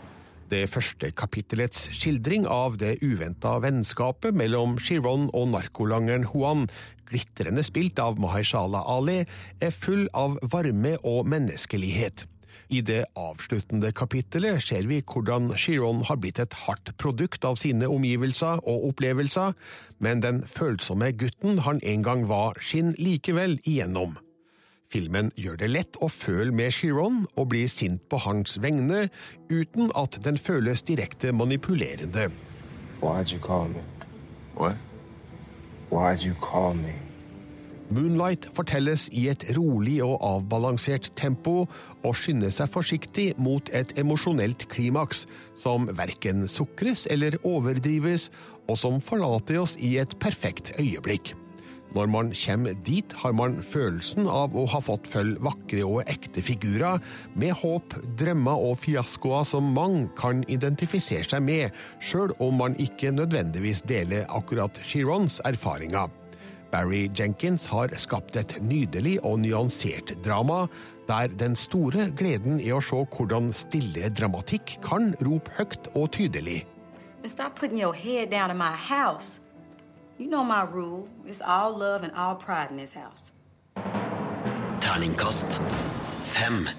Det 0.45 0.67
første 0.69 1.09
kapittelets 1.17 1.87
skildring 1.97 2.43
av 2.45 2.75
det 2.77 2.99
uventa 3.01 3.55
vennskapet 3.63 4.35
mellom 4.37 4.75
Chiron 4.77 5.25
og 5.33 5.47
narkolangeren 5.55 6.27
Juan, 6.29 6.67
glitrende 7.09 7.63
spilt 7.65 7.97
av 8.01 8.19
Mahershala 8.21 8.83
Ali, 8.85 9.23
er 9.57 9.73
full 9.73 10.05
av 10.13 10.37
varme 10.53 10.95
og 11.01 11.25
menneskelighet. 11.33 12.27
I 12.69 12.81
det 12.85 13.03
avsluttende 13.17 13.89
kapittelet 13.97 14.61
ser 14.65 14.85
vi 14.89 15.01
hvordan 15.01 15.51
Chiron 15.57 16.03
har 16.05 16.21
blitt 16.21 16.41
et 16.41 16.53
hardt 16.65 16.93
produkt 17.01 17.45
av 17.45 17.57
sine 17.61 17.89
omgivelser 17.89 18.61
og 18.61 18.89
opplevelser, 18.91 19.57
men 19.97 20.21
den 20.21 20.43
følsomme 20.49 21.09
gutten 21.17 21.63
han 21.65 21.81
en 21.81 22.05
gang 22.05 22.25
var, 22.29 22.61
skinner 22.61 22.97
likevel 23.01 23.57
igjennom. 23.63 24.17
Filmen 24.91 25.31
gjør 25.39 25.57
det 25.59 25.69
lett 25.71 25.97
å 26.03 26.09
føle 26.11 26.53
med 26.55 26.73
Chiron 26.75 27.23
og 27.35 27.49
bli 27.53 27.65
sint 27.71 28.03
på 28.11 28.19
hans 28.25 28.59
vegne, 28.61 29.07
uten 29.49 29.89
at 29.97 30.19
den 30.25 30.37
føles 30.37 30.85
direkte 30.85 31.33
manipulerende. 31.33 32.29
Why'd 33.01 33.33
you 33.33 33.39
call 33.39 33.67
me? 33.69 33.81
What? 34.55 34.77
Why'd 35.91 36.23
you 36.25 36.35
call 36.41 36.75
me? 36.77 36.95
Moonlight 37.93 38.47
fortelles 38.55 39.05
i 39.13 39.27
et 39.29 39.43
rolig 39.53 39.99
og 40.01 40.17
avbalansert 40.25 41.11
tempo, 41.17 41.67
og 42.01 42.17
skynder 42.17 42.53
seg 42.53 42.71
forsiktig 42.73 43.27
mot 43.37 43.69
et 43.77 43.93
emosjonelt 44.01 44.65
klimaks, 44.71 45.25
som 45.57 45.85
verken 45.93 46.47
sukres 46.49 47.05
eller 47.13 47.37
overdrives, 47.45 48.31
og 48.65 48.79
som 48.81 49.01
forlater 49.03 49.61
oss 49.61 49.75
i 49.77 49.97
et 50.01 50.17
perfekt 50.21 50.73
øyeblikk. 50.81 51.35
Når 51.95 52.09
man 52.11 52.31
kommer 52.35 52.73
dit, 52.83 53.13
har 53.21 53.31
man 53.31 53.61
følelsen 53.63 54.27
av 54.27 54.55
å 54.57 54.65
ha 54.67 54.81
fått 54.83 55.07
følge 55.07 55.39
vakre 55.45 55.85
og 55.87 56.09
ekte 56.11 56.41
figurer, 56.43 56.99
med 57.39 57.55
håp, 57.61 57.95
drømmer 58.19 58.65
og 58.67 58.81
fiaskoer 58.83 59.47
som 59.47 59.71
mange 59.77 60.09
kan 60.19 60.43
identifisere 60.51 61.23
seg 61.23 61.45
med, 61.47 61.77
sjøl 62.03 62.35
om 62.43 62.59
man 62.59 62.75
ikke 62.83 63.13
nødvendigvis 63.15 63.85
deler 63.87 64.27
akkurat 64.27 64.75
Chirons 64.83 65.39
erfaringer. 65.47 66.11
Barry 66.73 67.05
Jenkins 67.15 67.69
har 67.71 67.93
skapt 68.01 68.35
et 68.35 68.57
nydelig 68.59 69.15
og 69.23 69.39
nyansert 69.45 70.11
drama, 70.25 70.65
der 71.07 71.31
den 71.39 71.55
store 71.55 72.09
gleden 72.17 72.59
er 72.59 72.75
å 72.75 72.83
se 72.83 72.99
hvordan 73.15 73.53
stille 73.55 74.11
dramatikk 74.19 74.75
kan 74.83 75.13
rope 75.23 75.55
høyt 75.55 75.87
og 75.93 76.11
tydelig. 76.17 76.65
Stop 77.23 77.55
putting 77.55 77.79
your 77.79 77.93
head 77.93 78.29
down 78.29 78.51
in. 78.51 79.44
You 80.17 80.29
know 80.29 80.45
my 80.45 80.63
rule. 80.63 81.09
It's 81.27 81.41
all 81.41 81.77
love 81.77 82.03
and 82.03 82.13
all 82.15 82.35
pride 82.35 82.71
in 82.71 82.77
this 82.77 82.93
house. 82.93 83.33
Terningkast 84.79 85.59
fem. 86.23 86.69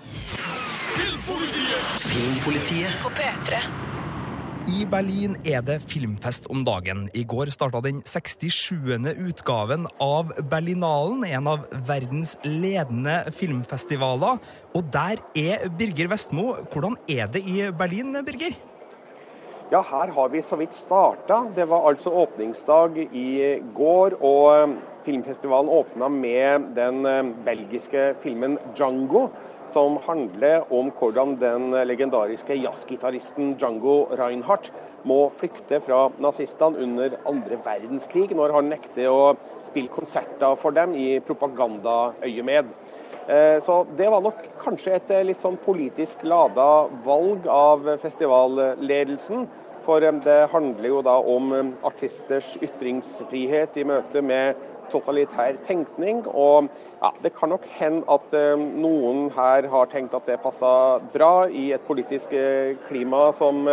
Filmpolitiet. 2.00 2.96
På 3.02 3.10
P3. 3.10 3.58
I 4.66 4.86
Berlin 4.86 5.36
er 5.44 5.60
det 5.60 5.82
filmfest 5.84 6.48
om 6.50 6.64
dagen. 6.64 7.10
I 7.14 7.26
går 7.28 7.52
starta 7.52 7.82
den 7.84 8.00
67. 8.08 8.80
utgaven 9.28 9.84
av 10.00 10.32
Berlinalen, 10.50 11.24
en 11.28 11.46
av 11.46 11.66
verdens 11.86 12.38
ledende 12.42 13.18
filmfestivaler. 13.36 14.40
Og 14.72 14.88
der 14.96 15.20
er 15.36 15.68
Birger 15.76 16.08
Vestmo. 16.08 16.54
Hvordan 16.72 16.96
er 17.06 17.28
det 17.28 17.44
i 17.44 17.68
Berlin, 17.68 18.16
Birger? 18.24 18.56
Ja, 19.66 19.80
her 19.82 20.12
har 20.14 20.28
vi 20.28 20.42
så 20.42 20.56
vidt 20.56 20.74
starta. 20.78 21.40
Det 21.54 21.64
var 21.66 21.88
altså 21.88 22.12
åpningsdag 22.14 22.98
i 23.10 23.30
går. 23.74 24.14
Og 24.22 24.44
eh, 24.54 24.74
filmfestivalen 25.02 25.72
åpna 25.74 26.06
med 26.08 26.68
den 26.76 27.00
eh, 27.06 27.32
belgiske 27.48 28.12
filmen 28.22 28.54
'Django'. 28.76 29.26
Som 29.74 29.98
handler 30.06 30.70
om 30.70 30.92
hvordan 30.94 31.34
den 31.40 31.74
legendariske 31.88 32.54
jazzgitaristen 32.54 33.56
Django 33.58 34.06
Reinhardt 34.14 34.70
må 35.02 35.24
flykte 35.34 35.80
fra 35.82 36.04
nazistene 36.22 36.78
under 36.86 37.18
andre 37.26 37.58
verdenskrig, 37.64 38.30
når 38.30 38.54
han 38.54 38.70
nekter 38.70 39.10
å 39.10 39.34
spille 39.66 39.90
konserter 39.90 40.54
for 40.62 40.70
dem 40.70 40.94
i 40.94 41.18
propagandaøyemed. 41.18 42.70
Eh, 43.28 43.60
Så 43.60 43.86
det 43.96 44.08
var 44.10 44.22
nok 44.22 44.38
kanskje 44.62 44.94
et 44.94 45.10
eh, 45.10 45.24
litt 45.26 45.42
sånn 45.42 45.58
politisk 45.58 46.22
lada 46.22 46.86
valg 47.02 47.48
av 47.50 47.88
festivalledelsen. 47.98 49.48
For 49.86 50.04
eh, 50.06 50.20
det 50.22 50.44
handler 50.52 50.88
jo 50.92 51.02
da 51.02 51.16
om 51.18 51.50
artisters 51.82 52.54
ytringsfrihet 52.62 53.80
i 53.82 53.86
møte 53.88 54.22
med 54.22 54.62
totalitær 54.92 55.58
tenkning. 55.66 56.22
Og 56.30 56.70
ja, 57.00 57.10
det 57.24 57.34
kan 57.34 57.50
nok 57.50 57.66
hende 57.80 58.06
at 58.06 58.30
noen 58.78 59.26
her 59.34 59.66
har 59.72 59.90
tenkt 59.90 60.14
at 60.14 60.30
det 60.30 60.38
passa 60.44 61.00
bra 61.12 61.48
i 61.50 61.72
et 61.74 61.82
politisk 61.88 62.30
klima 62.86 63.32
som 63.34 63.66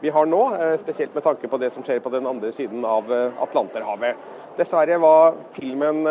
vi 0.00 0.12
har 0.12 0.28
nå, 0.28 0.42
spesielt 0.80 1.16
med 1.16 1.24
tanke 1.24 1.48
på 1.48 1.58
det 1.60 1.72
som 1.72 1.84
skjer 1.84 2.04
på 2.04 2.12
den 2.12 2.28
andre 2.28 2.52
siden 2.52 2.84
av 2.84 3.08
Atlanterhavet. 3.40 4.20
Dessverre 4.60 5.00
var 5.00 5.40
filmen 5.56 6.04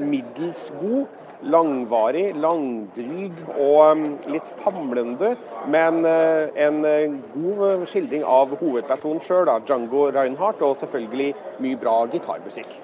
middels 0.00 0.70
god. 0.80 1.20
Langvarig, 1.42 2.36
langdryg 2.38 3.38
og 3.56 3.78
um, 3.90 4.04
litt 4.30 4.46
famlende, 4.62 5.32
men 5.66 6.04
uh, 6.06 6.52
en 6.54 6.80
uh, 6.86 7.16
god 7.34 7.86
skildring 7.90 8.22
av 8.22 8.54
hovedpersonen 8.60 9.22
sjøl, 9.26 9.50
Django 9.66 10.06
Reinhardt, 10.14 10.62
og 10.62 10.78
selvfølgelig 10.84 11.32
mye 11.64 11.80
bra 11.82 11.96
gitarmusikk. 12.12 12.78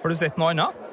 Har 0.00 0.08
du 0.08 0.16
sett 0.16 0.40
noe 0.40 0.54
annet? 0.54 0.84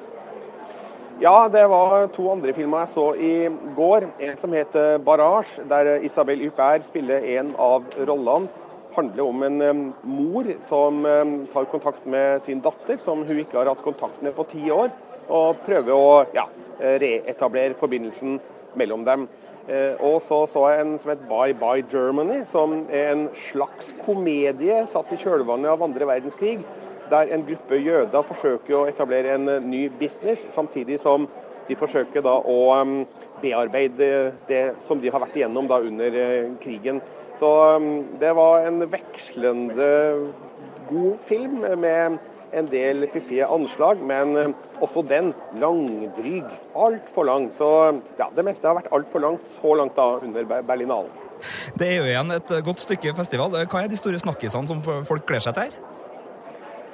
Ja, 1.16 1.48
det 1.48 1.62
var 1.72 2.10
to 2.12 2.26
andre 2.28 2.52
filmer 2.52 2.84
jeg 2.84 2.92
så 2.92 3.06
i 3.16 3.32
går. 3.76 4.04
En 4.20 4.36
som 4.36 4.52
heter 4.52 4.98
'Barrage', 4.98 5.64
der 5.68 6.04
Isabel 6.04 6.44
Huppert 6.44 6.84
spiller 6.84 7.24
en 7.38 7.54
av 7.58 7.84
rollene. 7.96 8.48
handler 8.96 9.22
om 9.28 9.42
en 9.42 9.62
um, 9.62 9.80
mor 10.02 10.46
som 10.68 11.04
um, 11.04 11.32
tar 11.52 11.64
kontakt 11.64 12.06
med 12.06 12.42
sin 12.42 12.62
datter, 12.64 12.96
som 12.96 13.24
hun 13.28 13.42
ikke 13.42 13.58
har 13.58 13.68
hatt 13.68 13.84
kontakt 13.84 14.22
med 14.24 14.34
på 14.36 14.46
ti 14.48 14.70
år, 14.72 14.88
og 15.28 15.62
prøve 15.66 15.94
å 15.94 16.10
ja, 16.34 16.46
reetablere 16.78 17.78
forbindelsen 17.78 18.38
mellom 18.76 19.04
dem. 19.06 19.26
Eh, 19.66 19.98
og 19.98 20.20
så 20.22 20.44
så 20.46 20.62
jeg 20.70 20.82
en 20.84 20.98
som 21.02 21.10
het 21.10 21.24
Bye 21.26 21.54
Bye 21.58 21.82
Germany, 21.90 22.44
som 22.46 22.84
er 22.86 23.10
en 23.10 23.24
slags 23.48 23.90
komedie 24.04 24.84
satt 24.86 25.10
i 25.10 25.18
kjølvannet 25.18 25.72
av 25.72 25.82
andre 25.82 26.06
verdenskrig, 26.06 26.60
der 27.10 27.32
en 27.34 27.42
gruppe 27.46 27.80
jøder 27.82 28.28
forsøker 28.28 28.76
å 28.78 28.84
etablere 28.86 29.34
en 29.34 29.50
eh, 29.50 29.66
ny 29.66 29.82
business, 29.98 30.46
samtidig 30.54 31.00
som 31.02 31.26
de 31.66 31.74
forsøker 31.74 32.22
da 32.22 32.36
å 32.46 32.58
um, 32.78 33.00
bearbeide 33.42 34.36
det 34.46 34.62
som 34.86 35.00
de 35.02 35.10
har 35.10 35.24
vært 35.24 35.34
igjennom 35.34 35.66
da 35.66 35.80
under 35.82 36.14
eh, 36.14 36.52
krigen. 36.62 37.02
Så 37.40 37.50
um, 37.74 38.04
det 38.22 38.30
var 38.38 38.68
en 38.68 38.84
vekslende 38.92 39.90
god 40.86 41.18
film 41.26 41.66
med 41.82 42.20
en 42.56 42.68
del 42.72 43.06
fiffige 43.12 43.46
anslag, 43.52 44.00
men 44.02 44.36
eh, 44.40 44.54
også 44.80 45.02
den 45.08 45.32
langdryg. 45.60 46.48
Altfor 46.74 47.28
lang. 47.28 47.50
Så 47.54 47.68
ja, 48.18 48.30
det 48.34 48.44
meste 48.46 48.68
har 48.68 48.78
vært 48.78 48.92
altfor 48.96 49.22
langt 49.24 49.50
så 49.60 49.74
langt 49.78 49.96
da 49.98 50.08
under 50.22 50.44
Ber- 50.48 50.64
Berlinalen. 50.66 51.12
Det 51.76 51.90
er 51.90 51.98
jo 52.00 52.06
igjen 52.08 52.32
et 52.32 52.54
godt 52.64 52.80
stykke 52.80 53.12
festival. 53.18 53.52
Hva 53.68 53.82
er 53.84 53.92
de 53.92 53.98
store 54.00 54.18
snakkisene 54.18 54.70
som 54.70 54.80
folk 55.04 55.26
gleder 55.28 55.44
seg 55.44 55.58
til 55.58 55.68
her? 55.68 55.76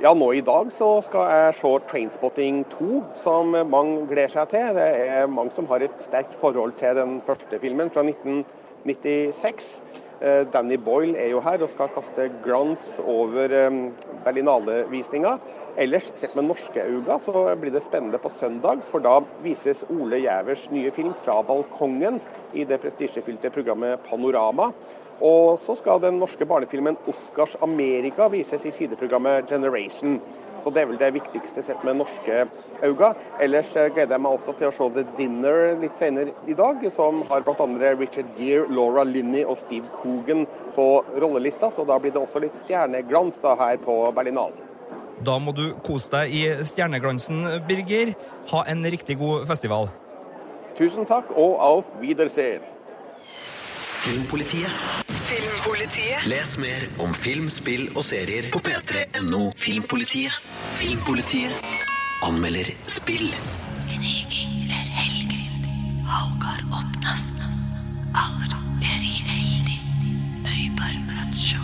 Ja, 0.03 0.11
nå 0.19 0.33
i 0.35 0.41
dag 0.43 0.73
så 0.75 0.89
skal 1.07 1.29
jeg 1.31 1.55
se 1.61 1.69
'Trainspotting 1.87 2.65
2', 2.73 3.03
som 3.23 3.53
mange 3.71 4.07
gleder 4.11 4.33
seg 4.35 4.49
til. 4.51 4.73
Det 4.75 4.89
er 5.07 5.27
mange 5.31 5.55
som 5.55 5.69
har 5.71 5.85
et 5.87 5.95
sterkt 6.03 6.35
forhold 6.41 6.73
til 6.81 6.97
den 6.99 7.21
første 7.23 7.59
filmen 7.63 7.91
fra 7.91 8.03
1996. 8.03 9.79
Eh, 10.23 10.45
Danny 10.53 10.77
Boyle 10.79 11.19
er 11.19 11.33
jo 11.33 11.41
her 11.43 11.65
og 11.65 11.71
skal 11.73 11.89
kaste 11.91 12.29
glans 12.45 12.93
over 13.03 13.51
eh, 13.59 13.79
Berlinale-visninga. 14.23 15.33
Ellers, 15.83 16.13
sett 16.21 16.37
med 16.39 16.47
norske 16.47 16.85
øyne, 16.85 17.17
så 17.25 17.43
blir 17.59 17.73
det 17.75 17.83
spennende 17.83 18.21
på 18.23 18.31
søndag, 18.39 18.85
for 18.87 19.03
da 19.03 19.17
vises 19.43 19.83
Ole 19.91 20.21
Gjævers 20.23 20.69
nye 20.71 20.93
film 20.95 21.15
'Fra 21.25 21.41
balkongen' 21.43 22.21
i 22.55 22.63
det 22.65 22.79
prestisjefylte 22.81 23.51
programmet 23.51 23.99
Panorama. 24.07 24.71
Og 25.21 25.59
så 25.59 25.75
skal 25.75 25.99
den 26.01 26.21
norske 26.21 26.47
barnefilmen 26.47 26.97
'Oscars 27.09 27.57
Amerika' 27.59 28.31
vises 28.31 28.65
i 28.65 28.71
sideprogrammet 28.71 29.51
'Generation'. 29.51 30.21
Så 30.63 30.71
det 30.71 30.83
er 30.83 30.91
vel 30.91 30.99
det 31.01 31.13
viktigste 31.17 31.63
sett 31.65 31.85
med 31.85 31.99
norske 31.99 32.45
øyne. 32.83 33.13
Ellers 33.43 33.71
gleder 33.75 34.17
jeg 34.17 34.23
meg 34.23 34.37
også 34.37 34.55
til 34.59 34.71
å 34.71 34.75
se 34.77 34.89
'The 34.95 35.05
Dinner' 35.19 35.81
litt 35.81 35.97
senere 35.99 36.35
i 36.47 36.55
dag, 36.55 36.83
som 36.95 37.23
har 37.31 37.43
bl.a. 37.43 37.67
Richard 37.99 38.31
Gere, 38.39 38.69
Laura 38.69 39.05
Linney 39.05 39.45
og 39.45 39.59
Steve 39.59 39.87
Coogan 40.03 40.47
på 40.75 41.05
rollelista. 41.21 41.71
Så 41.71 41.85
da 41.85 41.99
blir 41.99 42.13
det 42.13 42.23
også 42.23 42.41
litt 42.41 42.57
stjerneglans 42.57 43.39
da 43.43 43.55
her 43.55 43.77
på 43.77 44.13
Berlinalen. 44.15 44.69
Da 45.23 45.39
må 45.39 45.53
du 45.55 45.75
kose 45.87 46.11
deg 46.11 46.33
i 46.35 46.43
stjerneglansen, 46.67 47.45
Birger. 47.69 48.15
Ha 48.51 48.65
en 48.67 48.83
riktig 48.85 49.19
god 49.19 49.47
festival. 49.47 49.91
Tusen 50.75 51.07
takk, 51.07 51.31
og 51.37 51.61
auf 51.61 51.93
Wiedersehen. 52.01 52.63
Filmpolitiet. 54.03 54.71
Filmpolitiet. 55.09 56.25
Les 56.27 56.57
mer 56.59 56.89
om 57.05 57.13
film, 57.15 57.47
spill 57.55 57.85
og 57.95 58.03
serier 58.03 58.49
på 58.51 58.59
p3.no 58.67 59.53
Filmpolitiet. 59.55 60.35
Filmpolitiet 60.81 61.55
anmelder 62.27 62.73
spill. 62.91 63.29
er 64.75 64.91
helgrind, 64.99 65.69
haugar. 66.11 66.65
Aller 68.25 68.59
er 68.83 69.07
i 69.07 69.15
eldig, 69.37 69.79
øybarmer 70.51 71.23
at 71.23 71.39
sjå. 71.39 71.63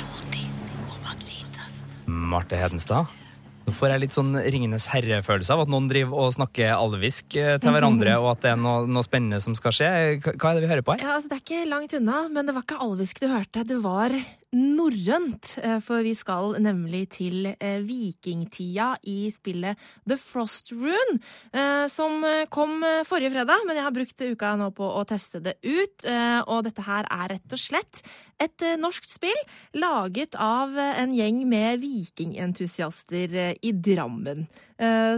i 0.16 0.48
om 0.88 1.12
at 1.12 1.28
litas. 1.28 1.84
Marte 2.06 2.56
Hedenstad. 2.56 3.25
Nå 3.66 3.72
får 3.74 3.90
jeg 3.90 4.02
litt 4.04 4.14
sånn 4.14 4.36
Ringenes 4.38 4.84
herre-følelse 4.92 5.50
av 5.50 5.64
at 5.64 5.70
noen 5.72 5.88
driver 5.90 6.20
og 6.22 6.34
snakker 6.36 6.76
alvisk 6.76 7.34
eh, 7.34 7.56
til 7.58 7.74
hverandre, 7.74 8.12
og 8.22 8.28
at 8.36 8.44
det 8.44 8.52
er 8.52 8.60
noe, 8.62 8.84
noe 8.86 9.02
spennende 9.02 9.40
som 9.42 9.56
skal 9.58 9.74
skje. 9.74 9.88
Hva 10.22 10.52
er 10.52 10.60
det 10.60 10.62
vi 10.62 10.70
hører 10.70 10.86
på 10.86 10.94
her? 10.94 11.02
Ja, 11.02 11.16
altså, 11.16 11.32
det 11.32 11.40
er 11.40 11.42
ikke 11.42 11.70
langt 11.72 11.96
unna, 11.98 12.20
men 12.30 12.46
det 12.46 12.54
var 12.54 12.62
ikke 12.62 12.78
alvisk 12.86 13.18
du 13.24 13.26
hørte. 13.26 13.64
Det 13.66 13.80
var 13.82 14.14
norrønt. 14.54 15.58
eh, 15.62 15.78
For 15.82 16.02
vi 16.02 16.14
skal 16.14 16.56
nemlig 16.62 17.08
til 17.16 17.46
eh, 17.58 17.80
vikingtida 17.84 18.96
i 19.04 19.30
spillet 19.30 19.78
The 20.08 20.16
Frost 20.16 20.72
Rune, 20.72 21.18
eh, 21.52 21.86
som 21.88 22.24
kom 22.50 22.82
forrige 23.06 23.32
fredag, 23.34 23.64
men 23.66 23.76
jeg 23.76 23.84
har 23.84 23.94
brukt 23.94 24.20
uka 24.20 24.52
nå 24.56 24.70
på 24.76 24.86
å 24.86 25.04
teste 25.08 25.40
det 25.42 25.56
ut. 25.62 26.06
Og 26.46 26.64
dette 26.66 26.82
her 26.86 27.06
er 27.10 27.32
rett 27.34 27.52
og 27.52 27.60
slett 27.60 28.02
et 28.42 28.64
norsk 28.78 29.04
spill 29.08 29.38
laget 29.74 30.36
av 30.38 30.76
en 30.76 31.12
gjeng 31.14 31.42
med 31.48 31.80
vikingentusiaster 31.82 33.56
i 33.56 33.72
Drammen. 33.72 34.46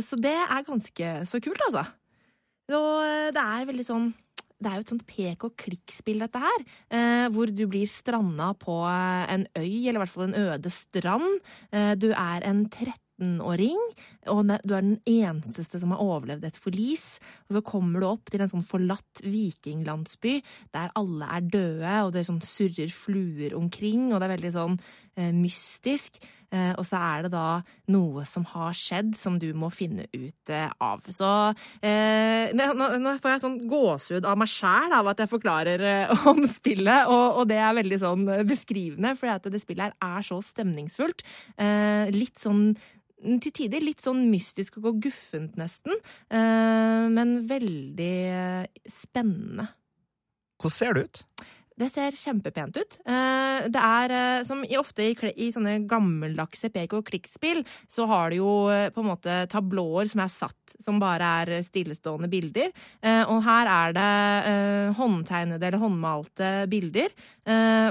Så 0.02 0.18
det 0.20 0.36
er 0.36 0.66
ganske 0.66 1.12
så 1.28 1.40
kult, 1.42 1.62
altså. 1.68 1.84
Og 2.72 3.34
det 3.34 3.42
er 3.42 3.68
veldig 3.68 3.86
sånn 3.86 4.08
det 4.58 4.70
er 4.70 4.78
jo 4.78 4.84
et 4.84 4.92
sånt 4.92 5.06
pek 5.06 5.44
og 5.46 5.54
klikk-spill, 5.60 6.22
dette 6.24 6.42
her. 6.42 6.64
Eh, 6.90 7.26
hvor 7.34 7.50
du 7.50 7.64
blir 7.70 7.86
stranda 7.90 8.52
på 8.58 8.80
eh, 8.90 9.26
en 9.36 9.46
øy, 9.54 9.86
eller 9.86 10.00
i 10.00 10.02
hvert 10.02 10.14
fall 10.14 10.28
en 10.28 10.40
øde 10.48 10.72
strand. 10.74 11.28
Eh, 11.70 11.92
du 11.98 12.08
er 12.10 12.46
en 12.48 12.64
13-åring, 12.66 13.78
og 14.34 14.50
du 14.50 14.74
er 14.74 14.82
den 14.82 14.98
eneste 15.06 15.78
som 15.78 15.94
har 15.94 16.02
overlevd 16.02 16.48
et 16.48 16.58
forlis. 16.58 17.06
Og 17.46 17.58
så 17.58 17.64
kommer 17.70 18.02
du 18.02 18.08
opp 18.10 18.32
til 18.32 18.42
en 18.42 18.50
sånn 18.50 18.66
forlatt 18.66 19.22
vikinglandsby 19.22 20.40
der 20.74 20.90
alle 20.98 21.30
er 21.38 21.46
døde, 21.46 21.94
og 22.02 22.12
det 22.14 22.24
er 22.24 22.30
sånn 22.32 22.42
surrer 22.42 22.90
fluer 22.94 23.54
omkring, 23.58 24.10
og 24.10 24.18
det 24.18 24.26
er 24.26 24.36
veldig 24.36 24.54
sånn 24.58 24.78
mystisk. 25.34 26.20
Eh, 26.48 26.72
og 26.80 26.84
så 26.88 26.96
er 26.96 27.26
det 27.26 27.32
da 27.34 27.60
noe 27.92 28.22
som 28.28 28.46
har 28.54 28.76
skjedd, 28.76 29.12
som 29.18 29.36
du 29.40 29.50
må 29.58 29.68
finne 29.72 30.06
ut 30.14 30.52
eh, 30.52 30.70
av. 30.80 31.04
Så 31.12 31.28
eh, 31.84 32.54
nå, 32.56 32.68
nå 32.96 33.14
får 33.20 33.34
jeg 33.34 33.42
sånn 33.42 33.58
gåsehud 33.68 34.28
av 34.28 34.38
meg 34.40 34.48
sjæl 34.52 34.94
av 34.96 35.10
at 35.12 35.20
jeg 35.20 35.32
forklarer 35.34 35.84
eh, 35.84 36.28
om 36.32 36.40
spillet, 36.48 37.10
og, 37.12 37.42
og 37.42 37.50
det 37.50 37.60
er 37.60 37.76
veldig 37.76 38.00
sånn 38.00 38.24
eh, 38.32 38.46
beskrivende, 38.48 39.12
for 39.18 39.48
det 39.48 39.60
spillet 39.60 39.92
her 39.92 40.16
er 40.18 40.24
så 40.24 40.40
stemningsfullt. 40.44 41.26
Eh, 41.60 42.08
litt 42.16 42.40
sånn 42.40 42.70
til 43.18 43.50
tider 43.50 43.82
litt 43.82 43.98
sånn 43.98 44.28
mystisk 44.30 44.76
og 44.78 45.00
guffent, 45.02 45.56
nesten, 45.58 45.96
eh, 46.30 47.06
men 47.10 47.40
veldig 47.50 48.14
eh, 48.30 48.84
spennende. 48.86 49.66
Hvordan 50.58 50.74
ser 50.74 50.94
det 50.94 51.02
ut? 51.08 51.24
Det 51.78 51.86
ser 51.92 52.16
kjempepent 52.18 52.76
ut. 52.76 52.98
Eh, 53.06 53.68
Det 53.68 53.80
er, 53.82 54.10
eh, 54.10 54.42
som 54.44 54.62
ofte 54.78 55.02
i 55.02 55.14
i 55.38 55.50
sånne 55.50 55.86
gammeldagse 55.86 56.70
pek 56.70 56.92
og 56.92 57.04
klikk-spill, 57.04 57.64
så 57.88 58.06
har 58.06 58.30
du 58.30 58.36
jo 58.36 58.68
eh, 58.70 58.90
på 58.90 59.00
en 59.02 59.10
måte 59.10 59.46
tablåer 59.48 60.08
som 60.08 60.20
er 60.20 60.28
satt, 60.28 60.76
som 60.80 60.98
bare 60.98 61.22
er 61.42 61.62
stillestående 61.62 62.28
bilder. 62.28 62.70
Og 63.28 63.42
her 63.42 63.66
er 63.66 63.92
det 63.92 64.94
håndtegnede 64.96 65.62
eller 65.62 65.78
håndmalte 65.78 66.68
bilder, 66.68 67.08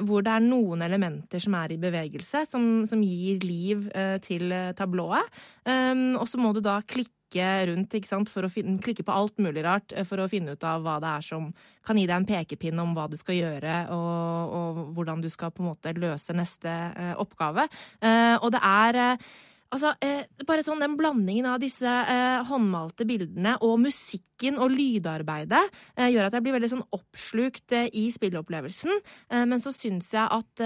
hvor 0.03 0.23
det 0.23 0.31
er 0.31 0.45
noen 0.45 0.81
elementer 0.81 1.39
som 1.39 1.55
er 1.55 1.73
i 1.73 1.77
bevegelse, 1.77 2.45
som, 2.49 2.85
som 2.85 3.01
gir 3.01 3.39
liv 3.43 3.89
til 4.21 4.49
tablået. 4.75 5.23
Og 5.65 6.27
så 6.27 6.37
må 6.37 6.53
du 6.53 6.61
da 6.61 6.79
klikke 6.81 7.16
rundt, 7.35 7.93
ikke 7.93 8.07
sant, 8.07 8.29
for 8.29 8.45
å 8.45 8.51
finne, 8.51 8.77
klikke 8.83 9.03
på 9.03 9.11
alt 9.13 9.37
mulig 9.37 9.63
rart 9.65 9.93
eh, 9.93 10.05
for 10.07 10.19
å 10.19 10.29
finne 10.31 10.55
ut 10.55 10.63
av 10.63 10.81
hva 10.85 10.99
det 11.03 11.09
er 11.09 11.25
som 11.25 11.49
kan 11.85 11.97
gi 11.97 12.05
deg 12.07 12.15
en 12.15 12.27
pekepinn 12.27 12.79
om 12.79 12.95
hva 12.95 13.07
du 13.09 13.17
skal 13.17 13.35
gjøre, 13.35 13.87
og, 13.91 14.55
og 14.57 14.79
hvordan 14.95 15.21
du 15.21 15.29
skal 15.29 15.51
på 15.51 15.63
en 15.63 15.71
måte 15.71 15.93
løse 15.97 16.35
neste 16.37 16.69
eh, 16.69 17.13
oppgave. 17.17 17.67
Eh, 18.01 18.35
og 18.41 18.51
det 18.55 18.63
er 18.63 19.03
eh, 19.03 19.29
Altså, 19.67 19.89
eh, 19.99 20.23
bare 20.47 20.63
sånn 20.63 20.79
den 20.79 20.93
blandingen 20.95 21.49
av 21.51 21.57
disse 21.59 21.83
eh, 21.83 22.37
håndmalte 22.47 23.03
bildene 23.03 23.57
og 23.67 23.81
musikken 23.83 24.55
og 24.63 24.71
lydarbeidet 24.71 25.59
gjør 26.07 26.29
at 26.29 26.37
jeg 26.37 26.45
blir 26.45 26.55
veldig 26.55 26.69
sånn 26.71 26.85
oppslukt 26.95 27.75
i 27.75 28.05
spilleopplevelsen. 28.15 29.01
Men 29.43 29.59
så 29.59 29.73
syns 29.75 30.13
jeg 30.15 30.23
at 30.23 30.63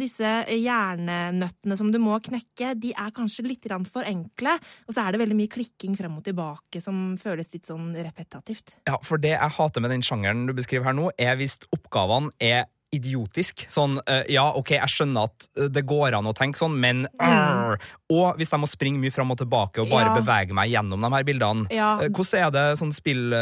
disse 0.00 0.28
hjernenøttene 0.48 1.76
som 1.76 1.90
du 1.92 1.98
må 2.02 2.16
knekke, 2.24 2.74
de 2.80 2.92
er 2.96 3.12
kanskje 3.16 3.44
litt 3.46 3.66
for 3.90 4.06
enkle. 4.08 4.56
Og 4.86 4.94
så 4.94 5.04
er 5.04 5.12
det 5.12 5.20
veldig 5.20 5.36
mye 5.36 5.52
klikking 5.52 5.96
frem 5.98 6.16
og 6.16 6.24
tilbake 6.24 6.80
som 6.80 7.16
føles 7.20 7.52
litt 7.52 7.68
sånn 7.68 7.90
repetativt. 7.96 8.76
Ja, 8.88 8.96
for 9.04 9.20
det 9.20 9.34
jeg 9.34 9.56
hater 9.58 9.84
med 9.84 9.92
den 9.92 10.06
sjangeren 10.06 10.46
du 10.48 10.54
beskriver 10.56 10.88
her 10.90 10.96
nå, 10.96 11.10
er 11.18 11.36
hvis 11.36 11.58
oppgavene 11.74 12.32
er 12.40 12.64
idiotisk. 12.96 13.66
Sånn, 13.72 13.98
eh, 14.06 14.24
ja, 14.34 14.44
ok, 14.56 14.70
jeg 14.78 14.88
skjønner 14.92 15.28
at 15.30 15.48
eh, 15.56 15.68
det 15.72 15.84
går 15.86 16.16
an 16.18 16.26
å 16.30 16.34
tenke 16.36 16.58
sånn, 16.60 16.74
men 16.80 17.06
arr. 17.20 17.78
Og 18.12 18.36
hvis 18.38 18.50
jeg 18.52 18.60
må 18.62 18.68
springe 18.70 19.00
mye 19.02 19.10
fram 19.14 19.30
og 19.34 19.38
tilbake 19.40 19.82
og 19.82 19.90
bare 19.90 20.12
Ja. 20.12 20.14
bevege 20.20 20.54
meg 20.54 20.70
gjennom 20.70 21.00
de 21.02 21.10
her 21.16 21.24
bildene. 21.26 21.66
Ja. 21.74 21.98
Eh, 22.00 22.08
Hvordan 22.08 22.46
er 22.46 22.50
det 22.54 22.66
sånn 22.78 22.92
spill, 22.94 23.32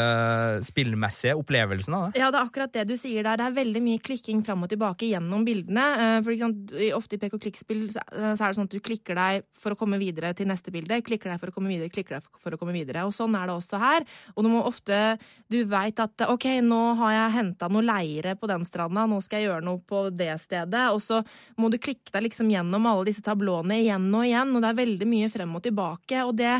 spillmessige 0.64 1.34
opplevelsen 1.38 1.94
av 1.96 2.06
det? 2.12 2.20
Ja, 2.20 2.30
det 2.32 2.40
er 2.40 2.46
akkurat 2.49 2.73
det 2.75 2.84
du 2.88 2.94
sier 2.99 3.23
der. 3.26 3.37
Det 3.40 3.46
er 3.49 3.56
veldig 3.58 3.82
mye 3.84 4.02
klikking 4.04 4.42
fram 4.46 4.64
og 4.64 4.70
tilbake 4.73 5.08
gjennom 5.11 5.44
bildene. 5.46 5.87
For 6.25 6.32
eksempel, 6.34 6.92
ofte 6.96 7.16
i 7.18 7.23
pek 7.23 7.37
og 7.37 7.42
klikk-spill 7.44 7.84
så 7.92 8.02
er 8.14 8.37
det 8.38 8.56
sånn 8.58 8.68
at 8.68 8.75
du 8.75 8.80
klikker 8.84 9.18
deg 9.18 9.44
for 9.61 9.75
å 9.75 9.78
komme 9.78 9.99
videre 10.00 10.32
til 10.37 10.49
neste 10.50 10.73
bilde, 10.75 11.00
klikker 11.04 11.32
deg 11.34 11.40
for 11.42 11.52
å 11.52 11.54
komme 11.56 11.73
videre, 11.73 11.92
klikker 11.92 12.18
deg 12.18 12.28
for 12.42 12.56
å 12.56 12.61
komme 12.61 12.75
videre. 12.76 13.04
Og 13.08 13.12
sånn 13.16 13.34
er 13.38 13.46
det 13.50 13.56
også 13.58 13.80
her. 13.82 14.06
Og 14.37 14.44
du 14.44 14.50
må 14.52 14.64
ofte 14.64 15.18
Du 15.50 15.61
veit 15.68 15.99
at 16.00 16.23
OK, 16.28 16.44
nå 16.64 16.80
har 16.99 17.12
jeg 17.12 17.32
henta 17.37 17.68
noe 17.70 17.82
leire 17.84 18.34
på 18.38 18.49
den 18.50 18.64
stranda, 18.66 19.04
nå 19.06 19.20
skal 19.23 19.40
jeg 19.40 19.43
gjøre 19.44 19.64
noe 19.66 19.80
på 19.84 20.06
det 20.14 20.32
stedet. 20.42 20.86
Og 20.94 21.02
så 21.04 21.20
må 21.60 21.70
du 21.72 21.80
klikke 21.80 22.12
deg 22.14 22.28
liksom 22.28 22.52
gjennom 22.52 22.88
alle 22.90 23.08
disse 23.08 23.24
tablåene 23.24 23.80
igjen 23.82 24.08
og 24.12 24.26
igjen, 24.28 24.54
og 24.54 24.64
det 24.64 24.72
er 24.72 24.80
veldig 24.82 25.10
mye 25.10 25.32
frem 25.32 25.54
og 25.58 25.64
tilbake. 25.66 26.24
Og 26.24 26.34
det, 26.40 26.56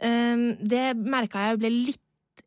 eh, 0.00 0.46
det 0.60 0.86
merka 1.00 1.50
jeg 1.50 1.60
ble 1.62 1.74
litt 1.74 2.04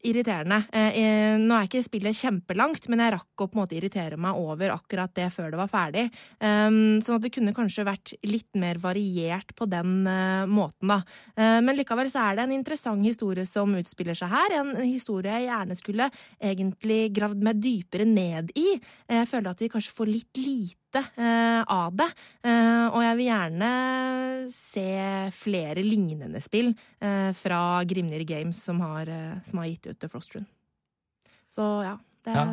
irriterende. 0.07 0.59
Eh, 0.73 0.97
eh, 0.99 1.35
nå 1.39 1.55
er 1.55 1.67
ikke 1.67 1.83
spillet 1.85 2.17
kjempelangt, 2.17 2.87
men 2.91 3.03
jeg 3.03 3.13
rakk 3.15 3.43
å 3.43 3.47
på 3.47 3.57
en 3.57 3.63
måte 3.63 3.77
irritere 3.77 4.19
meg 4.19 4.39
over 4.39 4.75
akkurat 4.75 5.13
det 5.15 5.29
før 5.33 5.53
det 5.53 5.59
var 5.59 5.71
ferdig. 5.71 6.05
Um, 6.43 6.99
sånn 7.03 7.17
at 7.17 7.25
det 7.25 7.33
kunne 7.35 7.55
kanskje 7.55 7.87
vært 7.87 8.13
litt 8.27 8.49
mer 8.59 8.79
variert 8.83 9.55
på 9.57 9.67
den 9.71 10.03
eh, 10.09 10.43
måten, 10.49 10.91
da. 10.91 10.99
Men 11.35 11.75
likevel 11.77 12.09
så 12.11 12.27
er 12.27 12.37
det 12.37 12.45
en 12.45 12.55
interessant 12.55 13.03
historie 13.05 13.45
som 13.47 13.71
utspiller 13.77 14.17
seg 14.17 14.31
her. 14.31 14.57
En 14.59 14.75
historie 14.83 15.31
jeg 15.31 15.47
gjerne 15.47 15.77
skulle 15.79 16.09
egentlig 16.37 17.01
gravd 17.15 17.43
meg 17.45 17.61
dypere 17.63 18.05
ned 18.07 18.53
i. 18.59 18.75
Jeg 19.09 19.29
føler 19.29 19.53
at 19.53 19.63
vi 19.63 19.71
kanskje 19.71 19.95
får 19.95 20.11
litt 20.11 20.41
lite 20.43 20.82
eh, 21.01 21.61
av 21.65 21.95
det. 21.97 22.09
Eh, 22.45 22.85
og 22.89 23.01
jeg 23.01 23.17
vil 23.19 23.29
gjerne 23.29 23.71
se 24.53 24.87
flere 25.33 25.83
lignende 25.85 26.41
spill 26.43 26.73
eh, 27.01 27.31
fra 27.37 27.61
Grimnir 27.87 28.25
Games 28.27 28.61
som 28.61 28.81
har, 28.83 29.09
som 29.47 29.61
har 29.61 29.71
gitt 29.71 29.87
ut 29.89 29.99
The 29.99 30.11
Frostrun. 30.11 30.45
Så 31.49 31.67
ja. 31.85 31.97
Det, 32.23 32.33
Ja. 32.33 32.45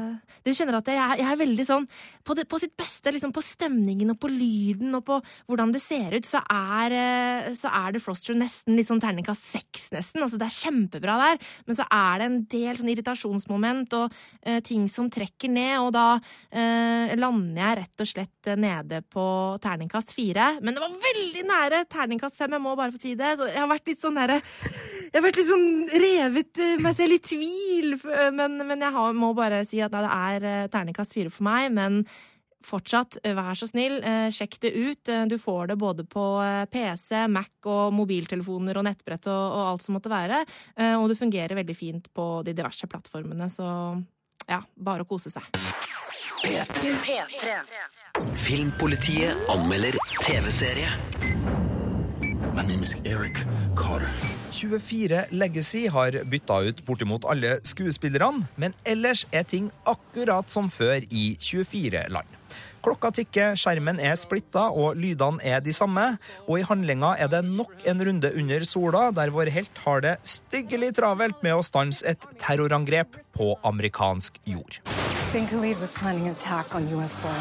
Dere 0.45 0.57
skjønner 0.57 0.79
at 0.81 0.89
jeg, 0.91 1.19
jeg 1.21 1.29
er 1.31 1.39
veldig 1.41 1.65
sånn 1.69 1.87
på, 2.27 2.35
det, 2.35 2.47
på 2.51 2.59
sitt 2.63 2.73
beste, 2.79 3.13
liksom 3.13 3.33
på 3.35 3.43
stemningen 3.45 4.13
og 4.15 4.19
på 4.23 4.31
lyden 4.33 4.95
og 4.99 5.05
på 5.07 5.19
hvordan 5.51 5.73
det 5.75 5.83
ser 5.83 6.17
ut, 6.17 6.27
så 6.27 6.41
er, 6.51 6.95
eh, 6.97 7.51
så 7.59 7.71
er 7.71 7.95
The 7.95 8.03
Froster 8.03 8.39
nesten 8.39 8.79
litt 8.79 8.89
sånn 8.91 9.03
terningkast 9.03 9.47
seks, 9.53 9.91
nesten. 9.95 10.25
Altså, 10.25 10.41
det 10.41 10.49
er 10.49 10.57
kjempebra 10.57 11.19
der, 11.23 11.41
men 11.69 11.79
så 11.79 11.87
er 11.87 12.23
det 12.23 12.29
en 12.31 12.41
del 12.57 12.81
sånn 12.81 12.93
irritasjonsmoment 12.95 13.97
og 14.01 14.17
eh, 14.43 14.61
ting 14.67 14.89
som 14.91 15.11
trekker 15.13 15.53
ned, 15.53 15.77
og 15.85 15.93
da 15.97 16.07
eh, 16.51 17.15
lander 17.21 17.63
jeg 17.63 17.79
rett 17.83 18.05
og 18.07 18.11
slett 18.15 18.51
eh, 18.51 18.59
nede 18.61 19.03
på 19.07 19.27
terningkast 19.63 20.15
fire. 20.17 20.55
Men 20.65 20.77
det 20.77 20.85
var 20.85 20.99
veldig 21.05 21.47
nære 21.51 21.85
terningkast 21.91 22.41
fem, 22.41 22.57
jeg 22.57 22.65
må 22.65 22.75
bare 22.79 22.95
få 22.95 23.03
si 23.03 23.15
det. 23.19 23.37
Så 23.39 23.51
jeg 23.51 23.61
har 23.61 23.71
vært 23.71 23.93
litt 23.93 24.03
sånn 24.03 24.19
derre 24.19 24.41
Jeg 25.11 25.19
har 25.19 25.25
vært 25.25 25.39
litt 25.41 25.49
sånn 25.49 25.71
revet 25.91 26.59
eh, 26.63 26.77
meg 26.79 26.95
selv 26.95 27.17
i 27.17 27.23
tvil, 27.25 27.95
eh, 27.99 28.29
men, 28.31 28.61
men 28.63 28.85
jeg 28.85 28.95
har, 28.95 29.17
må 29.19 29.33
bare 29.35 29.65
si 29.67 29.81
at 29.83 29.91
det 29.91 30.07
er 30.07 30.45
eh, 30.47 30.69
terningkast 30.71 31.17
fire 31.17 31.33
for 31.35 31.49
meg. 31.49 31.73
Men 31.75 32.05
fortsatt, 32.63 33.19
vær 33.25 33.57
så 33.59 33.67
snill, 33.67 33.97
sjekk 34.37 34.59
det 34.61 34.71
ut. 34.77 35.11
Du 35.33 35.39
får 35.41 35.71
det 35.71 35.79
både 35.81 36.05
på 36.05 36.25
PC, 36.69 37.23
Mac 37.33 37.49
og 37.65 37.95
mobiltelefoner 37.97 38.77
og 38.77 38.85
nettbrett 38.85 39.31
og, 39.33 39.55
og 39.57 39.63
alt 39.65 39.87
som 39.87 39.97
måtte 39.97 40.13
være. 40.13 40.43
Og 41.01 41.07
det 41.09 41.17
fungerer 41.17 41.57
veldig 41.57 41.77
fint 41.79 42.11
på 42.13 42.27
de 42.45 42.53
diverse 42.53 42.85
plattformene, 42.85 43.49
så 43.49 43.65
ja, 44.45 44.61
bare 44.77 45.07
å 45.07 45.09
kose 45.09 45.33
seg. 45.33 45.49
Filmpolitiet 48.45 49.49
anmelder 49.57 49.97
TV-serie. 50.19 50.93
My 52.53 52.61
name 52.69 52.85
is 52.85 52.95
Eric 53.09 53.41
Carter. 53.73 54.30
24 54.51 55.25
Legacy 55.31 55.87
har 55.89 56.25
bytta 56.25 56.61
ut 56.69 56.83
bortimot 56.87 57.25
alle 57.25 57.59
skuespillerne, 57.67 58.47
men 58.57 58.75
ellers 58.85 59.27
er 59.33 59.47
ting 59.47 59.71
akkurat 59.89 60.51
som 60.51 60.71
før 60.73 61.07
i 61.11 61.37
24 61.41 62.09
land. 62.11 62.37
Klokka 62.81 63.11
tikker, 63.13 63.59
skjermen 63.61 64.01
er 64.01 64.15
splitta, 64.17 64.71
og 64.73 64.97
lydene 64.97 65.43
er 65.45 65.61
de 65.61 65.73
samme. 65.77 66.07
Og 66.47 66.63
i 66.63 66.65
handlinga 66.65 67.13
er 67.21 67.29
det 67.29 67.43
nok 67.45 67.85
en 67.85 68.01
runde 68.09 68.31
under 68.41 68.65
sola, 68.65 69.11
der 69.13 69.33
vår 69.35 69.53
helt 69.53 69.83
har 69.85 70.01
det 70.07 70.15
styggelig 70.25 70.95
travelt 70.97 71.45
med 71.45 71.59
å 71.59 71.67
stanse 71.67 72.07
et 72.09 72.25
terrorangrep 72.41 73.21
på 73.37 73.53
amerikansk 73.69 74.41
jord. 74.49 74.81
Bin 75.33 75.47
Khalid 75.47 75.79
was 75.79 75.93
planning 75.95 76.29
attack 76.29 76.75
on 76.75 76.89
U.S. 76.97 77.13
soil. 77.13 77.37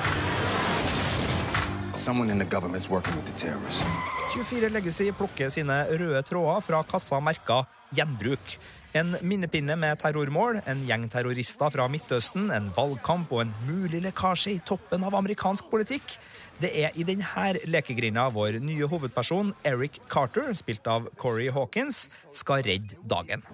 Someone 1.96 2.30
in 2.30 2.38
the 2.38 2.46
government's 2.46 2.90
working 2.90 3.16
with 3.16 3.26
the 3.26 3.34
terrorists. 3.34 3.86
24 4.30 4.70
Legacy 4.70 5.10
plukker 5.18 5.50
sine 5.50 5.76
røde 5.90 6.22
tråder 6.28 6.62
fra 6.62 6.84
kassa 6.86 7.18
merka 7.24 7.64
gjenbruk. 7.98 8.60
En 8.94 9.16
minnepinne 9.26 9.76
med 9.78 10.00
terrormål, 10.02 10.62
en 10.70 10.84
gjeng 10.86 11.08
terrorister 11.10 11.70
fra 11.74 11.88
Midtøsten, 11.90 12.50
en 12.54 12.70
valgkamp 12.76 13.32
og 13.34 13.44
en 13.44 13.54
mulig 13.68 14.02
lekkasje 14.06 14.56
i 14.56 14.62
toppen 14.66 15.06
av 15.06 15.18
amerikansk 15.18 15.70
politikk. 15.70 16.18
Det 16.62 16.72
er 16.78 16.94
i 16.98 17.06
denne 17.06 17.54
lekegrinda 17.70 18.28
vår 18.34 18.60
nye 18.66 18.90
hovedperson, 18.90 19.54
Eric 19.66 20.02
Carter, 20.10 20.54
spilt 20.58 20.86
av 20.90 21.10
Corey 21.22 21.50
Hawkins, 21.54 22.08
skal 22.34 22.66
redde 22.66 22.98
dagen. 23.10 23.46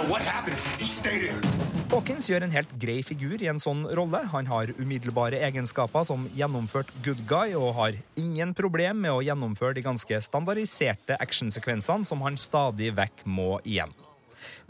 No 0.00 1.69
Hawkins 1.90 2.28
gjør 2.30 2.44
en 2.46 2.52
helt 2.54 2.70
grei 2.78 3.00
figur 3.02 3.40
i 3.42 3.48
en 3.50 3.58
sånn 3.58 3.80
rolle. 3.98 4.20
Han 4.30 4.46
har 4.46 4.70
umiddelbare 4.78 5.40
egenskaper 5.42 6.04
som 6.06 6.28
gjennomført 6.38 6.92
good 7.02 7.24
guy, 7.26 7.56
og 7.58 7.74
har 7.80 7.98
ingen 8.20 8.52
problem 8.54 9.00
med 9.02 9.10
å 9.10 9.24
gjennomføre 9.26 9.74
de 9.74 9.82
ganske 9.82 10.20
standardiserte 10.22 11.18
actionsekvensene 11.18 12.06
som 12.06 12.22
han 12.22 12.38
stadig 12.38 12.92
vekk 12.94 13.26
må 13.26 13.56
igjen. 13.66 13.90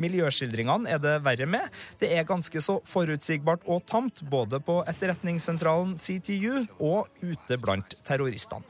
Miljøskildringene 0.00 0.90
er 0.90 1.00
det 1.02 1.16
verre 1.24 1.46
med. 1.50 1.68
Det 2.00 2.10
er 2.16 2.28
ganske 2.28 2.62
så 2.64 2.78
forutsigbart 2.88 3.66
og 3.68 3.84
tamt, 3.90 4.22
både 4.30 4.60
på 4.64 4.80
etterretningssentralen 4.90 5.96
CTU 6.00 6.64
og 6.78 7.08
ute 7.22 7.58
blant 7.60 7.96
terroristene. 8.06 8.64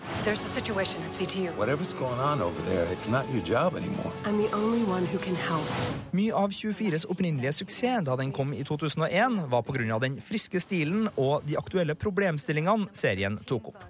Mye 6.11 6.35
av 6.35 6.55
24s 6.55 7.07
opprinnelige 7.11 7.53
suksess 7.61 8.05
da 8.05 8.16
den 8.19 8.33
kom 8.35 8.53
i 8.55 8.64
2001, 8.66 9.38
var 9.51 9.62
pga. 9.66 9.99
den 10.03 10.19
friske 10.25 10.61
stilen 10.61 11.09
og 11.16 11.47
de 11.47 11.57
aktuelle 11.59 11.95
problemstillingene 11.95 12.90
serien 12.97 13.38
tok 13.49 13.71
opp. 13.73 13.85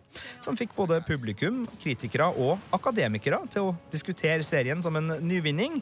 Som 0.44 0.58
fikk 0.58 0.74
både 0.76 1.00
publikum, 1.06 1.64
kritikere 1.82 2.28
og 2.30 2.60
akademikere 2.76 3.40
til 3.50 3.70
å 3.70 3.74
diskutere 3.92 4.44
serien 4.46 4.82
som 4.82 4.96
en 4.96 5.16
nyvinning. 5.26 5.80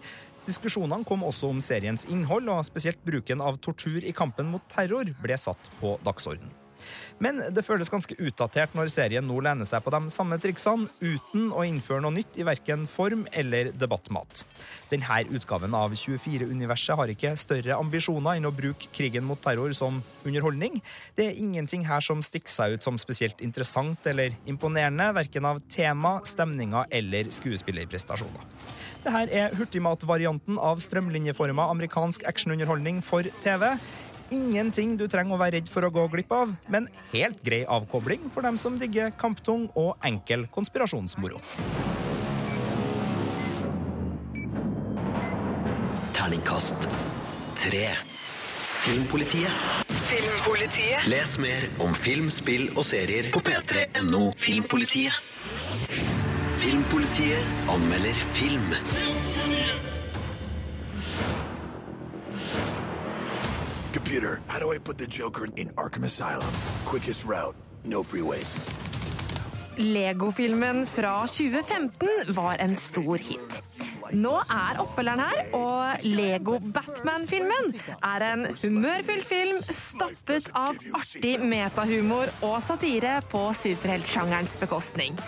Diskusjonene 0.49 1.05
kom 1.05 1.27
også 1.29 1.51
om 1.53 1.61
seriens 1.61 2.07
innhold, 2.09 2.49
og 2.49 2.65
spesielt 2.65 3.03
bruken 3.05 3.45
av 3.45 3.61
tortur 3.61 4.01
i 4.01 4.15
kampen 4.17 4.49
mot 4.49 4.65
terror 4.73 5.13
ble 5.21 5.37
satt 5.37 5.71
på 5.83 5.99
dagsorden. 6.07 6.49
Men 7.19 7.41
det 7.53 7.65
føles 7.67 7.91
ganske 7.91 8.15
utdatert 8.23 8.75
når 8.79 8.91
serien 8.93 9.27
nå 9.27 9.41
lener 9.45 9.67
seg 9.69 9.83
på 9.85 9.93
de 9.93 10.01
samme 10.15 10.39
triksene, 10.41 10.87
uten 11.03 11.51
å 11.51 11.65
innføre 11.67 12.01
noe 12.05 12.15
nytt 12.15 12.39
i 12.39 12.47
verken 12.47 12.87
form 12.89 13.27
eller 13.37 13.73
debattmat. 13.77 14.45
Denne 14.93 15.21
utgaven 15.35 15.75
av 15.77 15.97
24-universet 15.99 16.97
har 16.97 17.13
ikke 17.13 17.35
større 17.41 17.77
ambisjoner 17.77 18.39
enn 18.39 18.49
å 18.49 18.55
bruke 18.55 18.91
krigen 18.95 19.27
mot 19.29 19.41
terror 19.43 19.75
som 19.77 20.01
underholdning. 20.25 20.79
Det 21.19 21.29
er 21.29 21.43
ingenting 21.43 21.85
her 21.89 22.05
som 22.05 22.23
stikker 22.25 22.55
seg 22.55 22.79
ut 22.79 22.87
som 22.87 23.01
spesielt 23.01 23.43
interessant 23.45 24.07
eller 24.09 24.39
imponerende, 24.49 25.11
verken 25.19 25.51
av 25.51 25.61
tema, 25.75 26.19
stemninger 26.25 26.89
eller 26.95 27.35
skuespillerprestasjoner. 27.35 28.47
Dette 29.05 29.31
er 29.31 29.55
hurtigmatvarianten 29.55 30.59
av 30.59 30.81
strømlinjeforma 30.83 31.69
amerikansk 31.71 32.25
actionunderholdning 32.27 32.99
for 33.05 33.27
TV. 33.45 33.71
Ingenting 34.35 34.97
du 35.01 35.07
trenger 35.09 35.37
å 35.37 35.41
være 35.41 35.57
redd 35.57 35.71
for 35.73 35.87
å 35.87 35.93
gå 35.95 36.05
glipp 36.13 36.35
av, 36.35 36.53
men 36.69 36.89
helt 37.15 37.41
grei 37.47 37.63
avkobling 37.65 38.27
for 38.35 38.45
dem 38.45 38.59
som 38.61 38.77
digger 38.81 39.15
kamptung 39.17 39.69
og 39.79 39.95
enkel 40.05 40.45
konspirasjonsmoro. 40.53 41.41
Terningkast 46.19 46.91
tre. 47.63 47.95
Filmpolitiet. 48.83 49.89
Filmpolitiet. 50.09 51.09
Les 51.09 51.39
mer 51.41 51.71
om 51.85 51.95
film, 51.97 52.29
spill 52.33 52.69
og 52.75 52.85
serier 52.89 53.31
på 53.33 53.43
p3.no 53.47 54.31
Filmpolitiet. 54.37 56.17
Filmpolitiet 56.59 57.47
anmelder 57.68 58.14
film. 58.35 58.75
Computer, 63.92 64.40
how 64.49 64.59
do 64.59 64.73
I 64.73 64.79
put 64.79 64.99
the 64.99 65.07
Joker 65.07 65.47
in 65.57 65.71
Arkham 65.77 66.05
Asylum? 66.05 66.51
Quickest 66.85 67.25
route, 67.25 67.55
no 67.85 68.03
freeways. 68.03 68.57
Lego-filmen 69.77 70.87
fra 70.87 71.27
2015 71.27 72.35
var 72.35 72.57
en 72.59 72.77
stor 72.77 73.16
hit. 73.16 73.62
Nå 74.12 74.33
er 74.40 74.79
oppfølgeren 74.81 75.21
her, 75.21 75.51
og 75.55 76.03
Lego 76.03 76.59
Batman-filmen 76.75 77.75
er 78.03 78.25
en 78.33 78.47
humørfylt 78.62 79.27
film 79.29 79.61
stappet 79.68 80.49
av 80.57 80.79
artig 80.97 81.37
metahumor 81.44 82.33
og 82.49 82.57
satire 82.64 83.18
på 83.31 83.42
superheltsjangerens 83.55 84.57
bekostning. 84.62 85.18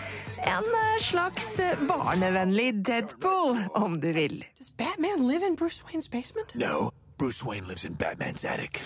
En 0.45 0.65
eh, 0.65 0.97
slags 0.97 1.57
barnevennlig 1.87 2.81
Deadpool, 2.83 3.57
om 3.73 4.01
du 4.01 4.13
vil. 4.13 4.45
Batman 4.77 5.27
live 5.27 5.47
in 5.47 5.55
Bruce 5.55 5.83
Wayne's 5.85 6.09
basement? 6.09 6.55
No, 6.55 6.91
Bruce 7.21 7.45
Wayne 7.45 7.67
lives 7.69 7.85
in 7.85 7.95
Batman's 7.95 8.45
attic. 8.45 8.81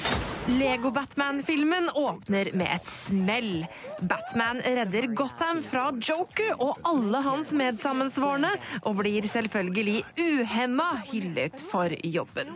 Lego-Batman-filmen 0.49 1.90
åpner 1.94 2.49
med 2.53 2.66
et 2.75 2.88
smell. 2.90 3.66
Batman 4.01 4.59
redder 4.64 5.07
Gotham 5.14 5.61
fra 5.62 5.85
Joker 6.03 6.57
og 6.59 6.81
alle 6.83 7.20
hans 7.23 7.53
medsammensvorne, 7.55 8.51
og 8.83 8.99
blir 8.99 9.29
selvfølgelig 9.31 10.03
uhemma 10.18 10.88
hyllet 11.12 11.62
for 11.70 11.94
jobben. 12.03 12.51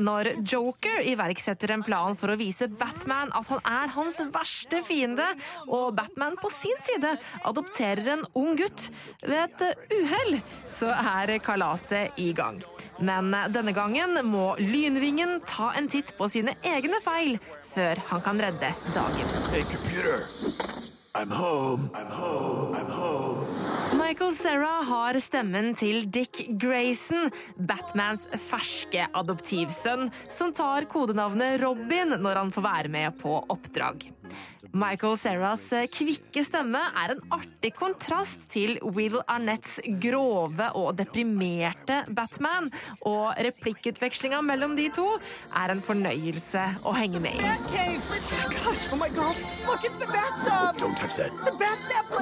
Når 0.00 0.32
Joker 0.48 1.04
iverksetter 1.12 1.74
en 1.76 1.84
plan 1.84 2.16
for 2.16 2.32
å 2.32 2.38
vise 2.40 2.70
Batman 2.72 3.34
at 3.36 3.52
han 3.52 3.60
er 3.68 3.92
hans 3.92 4.16
verste 4.32 4.80
fiende, 4.86 5.28
og 5.68 5.92
Batman 6.00 6.40
på 6.40 6.48
sin 6.56 6.80
side 6.88 7.18
adopterer 7.44 8.14
en 8.16 8.24
ung 8.32 8.56
gutt 8.56 8.88
ved 9.20 9.44
et 9.44 9.92
uhell, 9.92 10.40
så 10.72 10.88
er 10.96 11.36
kalaset 11.44 12.16
i 12.16 12.32
gang. 12.32 12.64
Men 13.00 13.32
denne 13.54 13.72
gangen 13.72 14.18
må 14.26 14.52
Lynvingen 14.60 15.40
ta 15.48 15.72
en 15.78 15.88
titt 15.88 16.14
på 16.18 16.28
sine 16.32 16.56
egne 16.62 17.00
feil 17.04 17.38
før 17.72 18.02
han 18.10 18.20
kan 18.24 18.40
redde 18.40 18.74
dagen. 18.92 19.32
Hey, 19.52 19.62
computer. 19.62 20.26
I'm 21.14 21.30
home. 21.30 21.90
I'm 21.94 22.10
home. 22.10 22.76
I'm 22.76 22.90
home. 22.90 23.46
Michael 23.98 24.32
Cera 24.32 24.82
har 24.88 25.18
stemmen 25.20 25.74
til 25.76 26.06
Dick 26.08 26.38
Grayson, 26.60 27.28
Batmans 27.56 28.24
ferske 28.48 29.04
adoptivsønn, 29.12 30.08
som 30.32 30.54
tar 30.56 30.88
kodenavnet 30.88 31.60
Robin 31.60 32.16
når 32.16 32.40
han 32.40 32.52
får 32.54 32.64
være 32.64 32.92
med 32.92 33.18
på 33.20 33.36
oppdrag. 33.52 34.08
Michael 34.72 35.18
Ceras 35.20 35.64
kvikke 35.92 36.44
stemme 36.46 36.80
er 37.02 37.14
en 37.14 37.22
artig 37.34 37.72
kontrast 37.76 38.46
til 38.52 38.78
Will 38.82 39.18
Arnett's 39.26 39.78
grove 40.00 40.68
og 40.78 40.94
deprimerte 40.96 42.02
Batman, 42.08 42.70
og 43.08 43.34
replikkutvekslinga 43.36 44.40
mellom 44.46 44.76
de 44.78 44.88
to 44.94 45.06
er 45.58 45.74
en 45.74 45.82
fornøyelse 45.84 46.64
å 46.88 46.94
henge 46.96 47.20
med 47.22 47.36
i. 47.36 47.52
Oh 48.92 49.00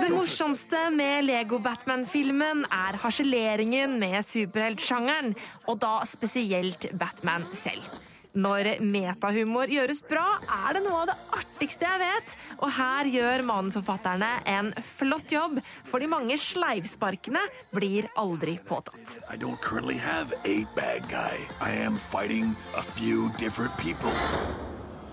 Det 0.01 0.11
morsomste 0.11 0.85
med 0.95 1.25
Lego 1.29 1.59
Batman-filmen 1.63 2.67
er 2.67 2.99
harseleringen 3.05 3.99
med 4.03 4.25
superheltsjangeren, 4.27 5.35
og 5.69 5.83
da 5.83 6.01
spesielt 6.09 6.91
Batman 6.99 7.47
selv. 7.55 8.10
Når 8.39 8.77
metahumor 8.85 9.71
gjøres 9.71 10.05
bra, 10.07 10.39
er 10.67 10.77
det 10.77 10.85
noe 10.85 11.03
av 11.03 11.11
det 11.11 11.17
artigste 11.35 11.89
jeg 11.89 12.03
vet. 12.05 12.35
Og 12.61 12.71
her 12.77 13.11
gjør 13.11 13.45
manusforfatterne 13.49 14.31
en 14.55 14.73
flott 14.87 15.35
jobb, 15.35 15.59
for 15.89 15.99
de 16.03 16.11
mange 16.11 16.39
sleivsparkene 16.39 17.43
blir 17.75 18.07
aldri 18.21 18.59
påtatt. 18.67 19.19
I 19.29 19.37
don't 19.37 19.61
currently 19.61 19.99
have 19.99 20.33
a 20.45 20.65
bad 20.77 21.09
guy. 21.11 21.39
I 21.61 21.73
am 21.73 21.97
fighting 21.97 22.55
a. 22.77 22.83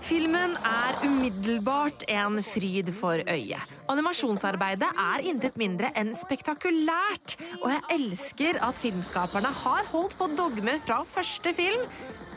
Filmen 0.07 0.53
er 0.63 1.01
umiddelbart 1.03 2.05
en 2.07 2.37
fryd 2.45 2.93
for 2.95 3.19
øyet. 3.27 3.73
Animasjonsarbeidet 3.91 4.87
er 5.03 5.25
intet 5.27 5.57
mindre 5.59 5.89
enn 5.99 6.13
spektakulært, 6.15 7.35
og 7.59 7.73
jeg 7.73 7.83
elsker 7.97 8.61
at 8.63 8.79
filmskaperne 8.79 9.51
har 9.65 9.89
holdt 9.91 10.15
på 10.15 10.29
dogme 10.37 10.77
fra 10.85 11.01
første 11.03 11.51
film. 11.57 11.83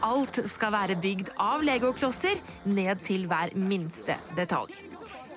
Alt 0.02 0.42
skal 0.50 0.74
være 0.74 0.98
bygd 0.98 1.30
av 1.38 1.62
legoklosser, 1.62 2.42
ned 2.66 3.06
til 3.06 3.28
hver 3.30 3.54
minste 3.54 4.18
detalj. 4.35 4.74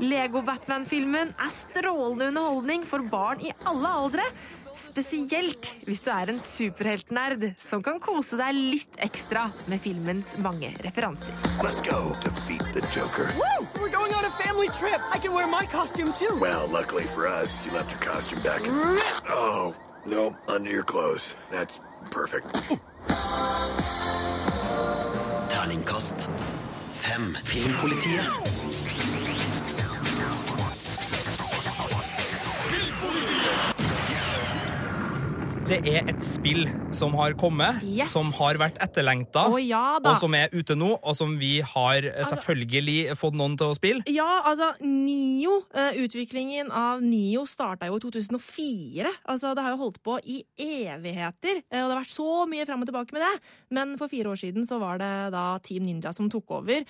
Lego 0.02 0.41
Batman-filmen 0.41 1.36
er 1.38 1.54
strålende 1.54 2.32
underholdning 2.32 2.89
for 2.89 3.06
barn 3.13 3.46
i 3.46 3.54
alle 3.69 3.93
aldre. 4.02 4.26
Spesielt 4.75 5.75
hvis 5.86 6.01
du 6.01 6.09
er 6.12 6.31
en 6.33 6.39
superheltnerd 6.41 7.43
som 7.62 7.83
kan 7.86 7.99
kose 8.01 8.38
deg 8.39 8.55
litt 8.57 8.97
ekstra 9.05 9.45
med 9.69 9.81
filmens 9.83 10.33
mange 10.43 10.71
referanser. 10.86 11.36
Let's 11.62 11.81
go 11.86 12.13
defeat 12.23 12.65
the 12.73 12.81
Joker. 12.93 13.29
Woo! 13.38 13.67
We're 13.79 13.93
going 13.93 14.13
on 14.13 14.25
a 14.25 14.33
family 14.41 14.69
trip. 14.69 14.99
I 15.13 15.19
can 15.19 15.33
wear 15.33 15.47
my 15.47 15.65
costume 15.65 16.12
too. 16.13 16.38
Well, 16.39 16.67
luckily 16.67 17.03
for 17.03 17.27
us, 17.27 17.65
you 17.65 17.71
left 17.73 17.91
your 17.91 18.01
costume 18.01 18.41
back 18.41 18.62
in. 18.62 18.71
Oh, 19.29 19.75
no, 20.05 20.36
under 20.47 20.71
your 20.71 20.83
clothes. 20.83 21.36
That's 21.51 21.79
perfect. 22.12 22.47
Terningkast 25.49 26.29
fem. 26.91 27.38
Filmpolitiet. 27.43 29.03
Det 35.63 35.78
er 35.88 36.10
et 36.12 36.23
spill 36.28 36.65
som 36.93 37.13
har 37.15 37.34
kommet, 37.39 37.80
Yes. 37.88 38.12
som 38.12 38.28
har 38.36 38.58
vært 38.60 38.76
etterlengta, 38.84 39.45
oh, 39.47 39.56
ja 39.62 39.95
og 40.04 40.17
som 40.19 40.34
er 40.36 40.52
ute 40.52 40.76
nå, 40.76 40.89
og 40.99 41.15
som 41.15 41.38
vi 41.39 41.62
har 41.63 42.04
eh, 42.10 42.26
selvfølgelig 42.28 43.15
fått 43.19 43.38
noen 43.39 43.56
til 43.60 43.71
å 43.71 43.78
spille. 43.78 44.04
Ja, 44.12 44.41
altså, 44.49 44.73
Nio, 44.84 45.62
eh, 45.73 45.95
utviklingen 46.04 46.71
av 46.76 47.02
Nio 47.02 47.45
starta 47.49 47.88
jo 47.88 47.95
i 47.95 48.04
2004. 48.04 49.08
Altså, 49.32 49.54
Det 49.56 49.63
har 49.63 49.71
jo 49.78 49.82
holdt 49.86 50.02
på 50.04 50.17
i 50.28 50.41
evigheter, 50.60 51.63
eh, 51.71 51.80
og 51.82 51.88
det 51.89 51.95
har 51.95 52.02
vært 52.04 52.17
så 52.17 52.30
mye 52.49 52.67
fram 52.67 52.84
og 52.84 52.91
tilbake 52.91 53.15
med 53.15 53.23
det. 53.23 53.34
Men 53.71 53.95
for 53.97 54.12
fire 54.12 54.34
år 54.36 54.39
siden 54.43 54.67
så 54.67 54.80
var 54.84 54.99
det 54.99 55.32
da 55.32 55.58
Team 55.63 55.84
Ninja 55.88 56.13
som 56.13 56.30
tok 56.30 56.52
over, 56.60 56.84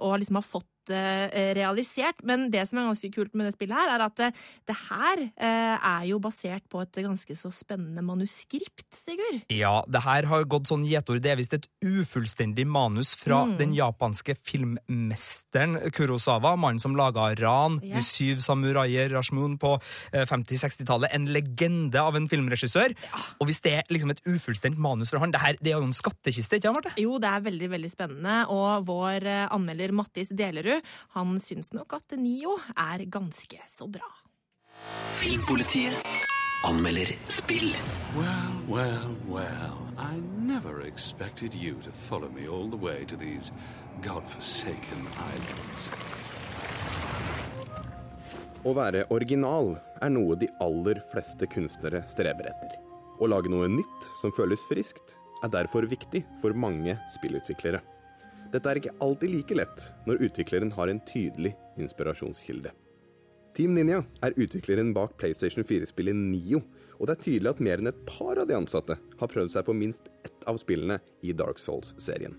og 0.00 0.18
liksom 0.20 0.40
har 0.40 0.46
fått 0.46 0.79
realisert. 0.88 2.22
Men 2.26 2.48
det 2.50 2.62
som 2.68 2.78
er 2.80 2.86
ganske 2.88 3.10
kult 3.14 3.34
med 3.36 3.46
det 3.48 3.54
spillet 3.56 3.76
her, 3.76 3.90
er 3.94 4.04
at 4.06 4.16
det, 4.20 4.30
det 4.70 4.76
her 4.88 5.22
eh, 5.36 5.76
er 5.76 6.06
jo 6.08 6.18
basert 6.22 6.64
på 6.70 6.80
et 6.82 7.00
ganske 7.04 7.36
så 7.36 7.50
spennende 7.54 8.02
manuskript, 8.06 8.86
Sigurd. 8.94 9.42
Ja, 9.52 9.82
det 9.88 10.02
her 10.04 10.26
har 10.30 10.44
gått 10.50 10.70
sånn 10.70 10.84
gjetord. 10.88 11.20
Det 11.24 11.32
er 11.34 11.38
visst 11.40 11.54
et 11.56 11.68
ufullstendig 11.84 12.66
manus 12.66 13.14
fra 13.18 13.40
Mm. 13.40 13.56
den 13.58 13.72
japanske 13.74 14.34
filmmesteren 14.44 15.78
Kurosawa, 15.96 16.56
mannen 16.60 16.78
som 16.82 16.94
laga 16.98 17.30
Ran, 17.40 17.78
De 17.80 18.02
syv 18.04 18.40
samuraier, 18.44 19.10
Rashmoon 19.14 19.56
på 19.58 19.74
eh, 20.12 20.26
50-60-tallet. 20.28 21.10
En 21.16 21.26
legende 21.32 22.00
av 22.00 22.16
en 22.18 22.28
filmregissør. 22.28 22.94
Og 23.40 23.48
hvis 23.48 23.60
det 23.64 23.72
er 23.80 23.88
liksom 23.90 24.12
et 24.14 24.20
ufullstendig 24.28 24.78
manus 24.80 25.10
fra 25.12 25.20
han, 25.22 25.32
det, 25.34 25.40
her, 25.42 25.56
det 25.60 25.72
er 25.72 25.78
jo 25.78 25.86
en 25.88 25.96
skattkiste, 25.96 26.58
ikke 26.60 26.68
sant, 26.68 26.76
Marte? 26.80 26.94
Jo, 27.00 27.16
det 27.22 27.30
er 27.30 27.44
veldig 27.48 27.70
veldig 27.74 27.90
spennende, 27.92 28.36
og 28.52 28.84
vår 28.88 29.26
eh, 29.26 29.46
anmelder 29.56 29.94
Mattis 29.96 30.30
Delerud 30.36 30.79
han 31.16 31.38
syns 31.42 31.72
nok 31.76 31.98
at 32.00 32.16
Nio 32.18 32.56
er 32.76 33.06
ganske 33.10 33.60
så 33.68 33.88
bra. 33.90 34.06
Filmpolitiet 35.20 35.96
anmelder 36.64 37.12
spill. 37.28 37.72
Well, 38.16 38.54
well, 38.68 39.16
well. 39.28 39.78
I 39.98 40.20
never 40.38 40.82
expected 40.82 41.54
you 41.54 41.74
to 41.82 41.90
follow 41.90 42.28
me 42.28 42.48
all 42.48 42.68
the 42.68 42.76
way 42.76 43.04
to 43.04 43.16
these 43.16 43.52
godforsaken 44.02 45.08
islands. 45.32 45.90
Å 48.60 48.72
være 48.76 49.06
original 49.08 49.72
er 50.04 50.10
noe 50.12 50.36
de 50.36 50.50
aller 50.60 51.00
fleste 51.12 51.48
kunstnere 51.48 52.02
streber 52.12 52.50
etter. 52.50 52.74
Å 53.20 53.28
lage 53.28 53.48
noe 53.52 53.68
nytt 53.72 54.10
som 54.20 54.32
føles 54.36 54.60
friskt, 54.68 55.16
er 55.40 55.48
derfor 55.52 55.86
viktig 55.88 56.20
for 56.42 56.52
mange 56.52 56.98
spillutviklere. 57.14 57.80
Dette 58.50 58.66
er 58.66 58.80
ikke 58.80 58.96
alltid 59.04 59.30
like 59.30 59.54
lett 59.54 59.84
når 60.08 60.24
utvikleren 60.26 60.72
har 60.74 60.90
en 60.90 61.00
tydelig 61.06 61.52
inspirasjonskilde. 61.78 62.72
Team 63.54 63.74
Ninja 63.74 64.00
er 64.26 64.34
utvikleren 64.38 64.92
bak 64.94 65.16
PlayStation 65.18 65.66
4-spillet 65.66 66.16
Nio, 66.16 66.62
og 66.98 67.06
det 67.06 67.14
er 67.14 67.24
tydelig 67.24 67.50
at 67.50 67.62
mer 67.62 67.82
enn 67.82 67.90
et 67.90 68.04
par 68.06 68.38
av 68.38 68.48
de 68.50 68.56
ansatte 68.58 68.96
har 68.98 69.30
prøvd 69.30 69.54
seg 69.54 69.66
på 69.66 69.74
minst 69.74 70.10
ett 70.26 70.46
av 70.50 70.58
spillene 70.62 71.00
i 71.26 71.34
Dark 71.34 71.62
Souls-serien. 71.62 72.34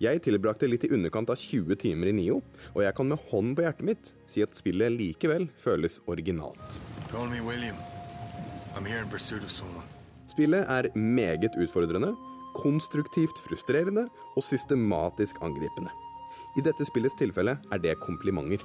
Jeg 0.00 0.20
tilbrakte 0.26 0.68
litt 0.68 0.84
i 0.84 0.90
underkant 0.92 1.30
av 1.32 1.40
20 1.40 1.78
timer 1.80 2.10
i 2.10 2.16
Nio, 2.16 2.42
og 2.74 2.82
jeg 2.84 2.96
kan 2.96 3.08
med 3.08 3.28
hånden 3.30 3.54
på 3.56 3.64
hjertet 3.64 3.88
mitt 3.88 4.12
si 4.28 4.44
at 4.44 4.56
spillet 4.56 4.92
likevel 4.92 5.48
føles 5.60 5.98
originalt. 6.04 6.76
Spillet 10.28 10.68
er 10.68 10.90
meget 10.96 11.56
utfordrende, 11.56 12.12
konstruktivt 12.56 13.38
frustrerende 13.44 14.06
og 14.34 14.44
systematisk 14.44 15.38
angripende. 15.44 15.92
I 16.56 16.64
dette 16.64 16.86
spillets 16.88 17.16
tilfelle 17.18 17.58
er 17.72 17.80
det 17.82 17.98
komplimenter. 18.00 18.64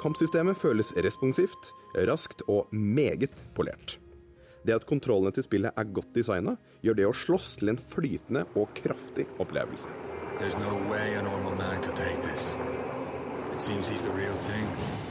Kampsystemet 0.00 0.58
føles 0.60 0.92
responsivt, 1.02 1.72
raskt 2.06 2.44
og 2.46 2.68
meget 2.70 3.34
polert. 3.56 3.98
Det 4.66 4.74
at 4.74 4.86
kontrollene 4.86 5.30
til 5.34 5.46
spillet 5.46 5.74
er 5.78 5.92
godt 5.94 6.14
designa, 6.14 6.56
gjør 6.82 6.98
det 6.98 7.06
å 7.06 7.14
slåss 7.14 7.54
til 7.60 7.70
en 7.72 7.78
flytende 7.80 8.44
og 8.58 8.70
kraftig 8.78 9.26
opplevelse. 9.42 9.90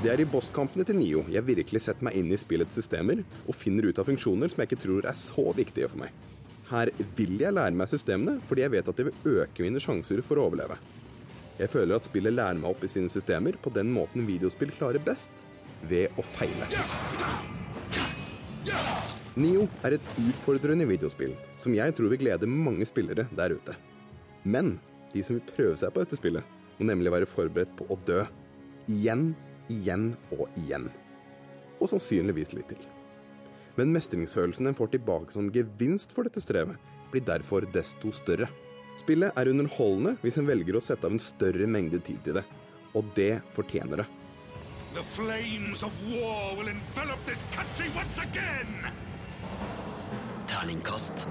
Det 0.03 0.11
er 0.11 0.21
i 0.21 0.27
bosskampene 0.29 0.85
til 0.85 0.99
Nio 0.99 1.23
jeg 1.33 1.47
virkelig 1.47 1.81
setter 1.87 2.05
meg 2.05 2.19
inn 2.19 2.29
i 2.29 2.37
spillets 2.37 2.77
systemer 2.77 3.23
og 3.47 3.57
finner 3.57 3.89
ut 3.89 3.99
av 3.99 4.05
funksjoner 4.11 4.51
som 4.51 4.61
jeg 4.61 4.69
ikke 4.69 4.83
tror 4.85 5.09
er 5.09 5.17
så 5.17 5.49
viktige 5.57 5.89
for 5.89 6.03
meg. 6.03 6.34
Her 6.65 6.89
vil 7.17 7.35
jeg 7.41 7.53
lære 7.53 7.77
meg 7.77 7.89
systemene 7.91 8.39
fordi 8.47 8.63
jeg 8.65 8.73
vet 8.73 8.87
at 8.89 8.97
det 8.97 9.07
vil 9.09 9.41
øke 9.41 9.65
mine 9.65 9.81
sjanser 9.81 10.21
for 10.25 10.41
å 10.41 10.47
overleve. 10.49 10.77
Jeg 11.59 11.71
føler 11.71 11.95
at 11.95 12.07
spillet 12.09 12.33
lærer 12.35 12.57
meg 12.59 12.71
opp 12.73 12.81
i 12.83 12.89
sine 12.91 13.11
systemer 13.11 13.55
på 13.61 13.71
den 13.75 13.91
måten 13.95 14.25
videospill 14.27 14.73
klarer 14.75 15.03
best, 15.03 15.45
ved 15.85 16.11
å 16.17 16.23
feile. 16.25 16.65
Nio 19.37 19.67
er 19.85 19.97
et 19.97 20.09
utfordrende 20.23 20.87
videospill 20.89 21.35
som 21.61 21.75
jeg 21.75 21.93
tror 21.95 22.09
vil 22.11 22.23
glede 22.23 22.49
mange 22.49 22.87
spillere 22.89 23.27
der 23.35 23.55
ute. 23.55 23.75
Men 24.43 24.77
de 25.13 25.23
som 25.23 25.37
vil 25.37 25.45
prøve 25.51 25.77
seg 25.79 25.93
på 25.93 26.01
dette 26.01 26.17
spillet, 26.19 26.43
må 26.79 26.89
nemlig 26.89 27.13
være 27.13 27.29
forberedt 27.29 27.75
på 27.77 27.87
å 27.91 27.99
dø. 28.07 28.23
Igjen, 28.91 29.29
igjen 29.71 30.13
og 30.33 30.47
igjen. 30.59 30.89
Og 31.79 31.91
sannsynligvis 31.91 32.55
litt 32.57 32.73
til. 32.73 32.94
Men 33.75 33.91
mestringsfølelsen 33.95 34.69
en 34.69 34.77
får 34.77 34.93
tilbake 34.93 35.35
som 35.35 35.49
gevinst 35.53 36.13
for 36.15 36.27
dette 36.27 36.43
strevet, 36.43 36.79
blir 37.11 37.25
derfor 37.27 37.67
desto 37.73 38.11
større. 38.15 38.47
Spillet 38.99 39.35
er 39.35 39.51
underholdende 39.51 40.15
hvis 40.21 40.39
en 40.39 40.47
velger 40.47 40.77
å 40.77 40.83
sette 40.83 41.07
av 41.07 41.15
en 41.15 41.21
større 41.21 41.67
mengde 41.67 41.99
tid 41.99 42.21
til 42.23 42.39
det. 42.39 42.45
Og 42.95 43.09
det 43.17 43.41
fortjener 43.55 44.03
det. 44.03 44.07
The 44.95 45.03
flames 45.03 45.83
of 45.83 45.91
war 46.07 46.55
will 46.55 46.69
envelop 46.71 47.19
this 47.25 47.43
country 47.51 47.91
once 47.95 48.21
again! 48.23 48.87
Terningkast 50.47 51.27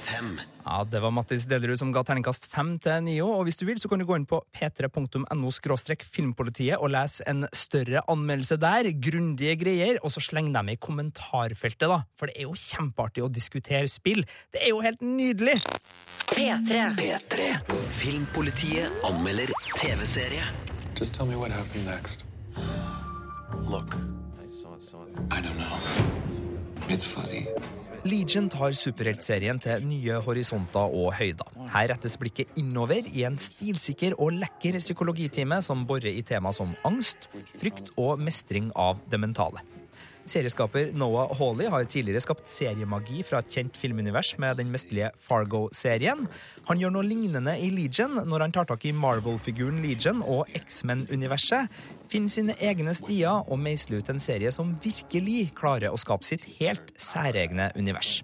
fem. 0.00 0.38
Ja, 0.64 0.84
Det 0.84 1.00
var 1.02 1.12
Mattis 1.14 1.46
Delerud 1.48 1.78
som 1.78 1.92
ga 1.92 2.02
terningkast 2.06 2.48
fem 2.52 2.78
til 2.82 3.02
Nio. 3.04 3.28
Og 3.38 3.44
hvis 3.46 3.58
du 3.60 3.66
vil, 3.68 3.80
så 3.80 3.88
kan 3.90 4.00
du 4.00 4.06
gå 4.08 4.16
inn 4.16 4.26
på 4.28 4.40
p3.no 4.56 5.50
filmpolitiet 6.10 6.78
og 6.78 6.90
lese 6.90 7.24
en 7.28 7.46
større 7.52 8.02
anmeldelse 8.08 8.56
der. 8.60 8.90
Grundige 9.00 9.56
greier. 9.60 9.98
Og 10.02 10.12
så 10.12 10.20
sleng 10.20 10.52
dem 10.54 10.68
i 10.68 10.76
kommentarfeltet, 10.76 11.88
da. 11.88 12.02
For 12.16 12.26
det 12.26 12.36
er 12.38 12.48
jo 12.48 12.56
kjempeartig 12.56 13.24
å 13.24 13.32
diskutere 13.32 13.88
spill. 13.88 14.24
Det 14.52 14.62
er 14.64 14.72
jo 14.72 14.80
helt 14.80 15.02
nydelig! 15.02 15.58
P3. 16.30 16.94
P3. 16.98 17.50
Filmpolitiet 18.00 19.04
anmelder 19.04 19.52
TV-serie. 19.76 20.44
Just 20.98 21.14
tell 21.14 21.26
me 21.26 21.36
what 21.36 21.50
happened 21.50 21.86
next. 21.86 22.24
Look. 23.68 23.96
I 25.30 25.40
don't 25.40 25.56
know. 25.58 25.76
It's 26.88 27.04
fuzzy. 27.04 27.46
Legion 28.08 28.46
tar 28.48 28.72
superheltserien 28.72 29.58
til 29.60 29.82
nye 29.84 30.20
horisonter 30.24 30.94
og 30.96 31.12
høyder. 31.18 31.50
Her 31.74 31.90
rettes 31.92 32.16
blikket 32.20 32.54
innover 32.56 33.04
i 33.04 33.26
en 33.28 33.36
stilsikker 33.40 34.16
og 34.16 34.38
lekker 34.38 34.78
psykologitime 34.80 35.60
som 35.64 35.84
borer 35.88 36.14
i 36.14 36.24
tema 36.24 36.52
som 36.56 36.72
angst, 36.88 37.28
frykt 37.60 37.92
og 38.00 38.22
mestring 38.24 38.72
av 38.72 39.02
det 39.12 39.20
mentale. 39.20 39.60
Serieskaper 40.30 40.92
Noah 40.94 41.32
Hawley 41.34 41.66
har 41.70 41.86
tidligere 41.90 42.22
skapt 42.22 42.46
seriemagi 42.48 43.24
fra 43.26 43.40
et 43.42 43.50
kjent 43.50 43.78
filmunivers 43.80 44.36
med 44.38 44.60
den 44.60 44.70
mesterlige 44.70 45.10
Fargo-serien. 45.26 46.26
Han 46.68 46.78
gjør 46.78 46.94
noe 46.94 47.06
lignende 47.06 47.56
i 47.58 47.70
Legion 47.74 48.14
når 48.28 48.46
han 48.46 48.54
tar 48.54 48.68
tak 48.70 48.86
i 48.86 48.94
Marvel-figuren 48.94 49.82
Legion 49.82 50.22
og 50.22 50.46
X-Men-universet, 50.60 51.70
finner 52.10 52.30
sine 52.30 52.56
egne 52.62 52.94
stier 52.94 53.42
og 53.42 53.58
meisler 53.62 54.00
ut 54.00 54.12
en 54.12 54.22
serie 54.22 54.54
som 54.54 54.76
virkelig 54.84 55.50
klarer 55.58 55.90
å 55.90 56.00
skape 56.00 56.26
sitt 56.26 56.46
helt 56.60 56.94
særegne 57.00 57.72
univers. 57.78 58.20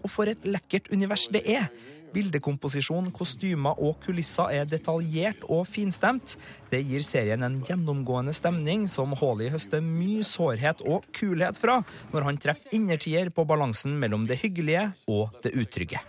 Og 0.00 0.08
for 0.12 0.32
et 0.32 0.48
lekkert 0.48 0.88
univers 0.94 1.28
det 1.32 1.44
er! 1.44 1.68
Bildekomposisjon, 2.14 3.10
kostymer 3.14 3.78
og 3.78 4.00
kulisser 4.04 4.50
er 4.54 4.68
detaljert 4.68 5.44
og 5.46 5.66
finstemt. 5.70 6.36
Det 6.70 6.82
gir 6.86 7.04
serien 7.06 7.42
en 7.46 7.60
gjennomgående 7.66 8.34
stemning 8.34 8.88
som 8.90 9.14
Hawley 9.20 9.50
høster 9.52 9.84
mye 9.84 10.24
sårhet 10.26 10.82
og 10.82 11.06
kulhet 11.16 11.60
fra 11.60 11.80
når 12.14 12.26
han 12.26 12.40
treffer 12.42 12.76
innertier 12.76 13.30
på 13.34 13.46
balansen 13.46 13.98
mellom 14.02 14.26
det 14.30 14.40
hyggelige 14.42 14.90
og 15.06 15.30
det 15.44 15.54
utrygge. 15.54 16.02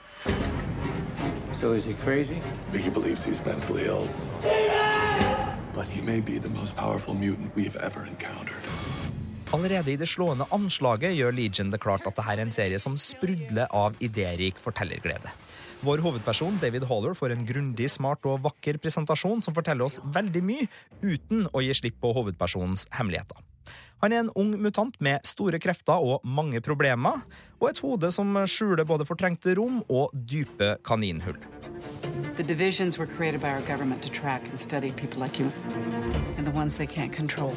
So 1.62 1.74
is 1.74 1.86
he 1.86 1.94
crazy? 1.94 2.42
Biggie 2.72 2.90
believes 2.90 3.22
he's 3.24 3.38
mentally 3.46 3.86
ill. 3.86 4.10
But 5.76 5.88
he 5.88 6.02
may 6.02 6.20
be 6.20 6.40
the 6.40 6.50
most 6.50 6.76
powerful 6.76 7.14
mutant 7.14 7.56
we've 7.56 7.78
ever 7.78 8.08
encountered. 8.08 8.58
Allerede 9.54 9.92
i 9.92 9.98
det 10.00 10.08
slående 10.08 10.46
anslaget 10.56 11.12
gjør 11.18 11.34
Legion 11.36 11.72
det 11.74 11.82
klart 11.84 12.06
at 12.08 12.16
dette 12.16 12.34
er 12.34 12.40
en 12.40 12.54
serie 12.56 12.80
som 12.80 12.96
sprudler 12.98 13.68
av 13.76 13.98
idérik 14.00 14.60
fortellerglede. 14.64 15.28
Vår 15.82 15.98
hovedperson 15.98 16.60
David 16.62 16.84
Haller 16.86 17.16
får 17.18 17.34
en 17.34 17.46
grundig, 17.46 17.88
smart 17.90 18.26
og 18.30 18.44
vakker 18.44 18.78
presentasjon 18.78 19.40
som 19.42 19.56
forteller 19.58 19.88
oss 19.88 19.98
veldig 20.14 20.42
mye, 20.46 20.68
uten 21.02 21.48
å 21.50 21.64
gi 21.66 21.74
slipp 21.74 21.98
på 22.04 22.12
hovedpersonens 22.14 22.84
hemmeligheter. 22.94 23.40
Han 24.06 24.14
er 24.14 24.22
en 24.22 24.30
ung 24.38 24.52
mutant 24.62 24.94
med 25.02 25.26
store 25.26 25.58
krefter 25.62 25.98
og 25.98 26.22
mange 26.22 26.62
problemer, 26.62 27.24
og 27.58 27.68
et 27.72 27.82
hode 27.82 28.12
som 28.14 28.38
skjuler 28.46 28.86
både 28.86 29.10
fortrengte 29.10 29.56
rom 29.58 29.82
og 29.90 30.14
dype 30.14 30.76
kaninhull. 30.86 31.42
The 32.38 32.46
divisions 32.46 33.00
were 33.00 33.10
created 33.10 33.42
by 33.42 33.50
our 33.50 33.66
government 33.66 34.04
to 34.04 34.10
track 34.10 34.46
and 34.50 34.60
study 34.60 34.92
people 34.92 35.20
like 35.20 35.42
you. 35.42 35.50
And 36.38 36.46
the 36.46 36.54
ones 36.54 36.78
they 36.78 36.86
can't 36.86 37.14
control, 37.14 37.54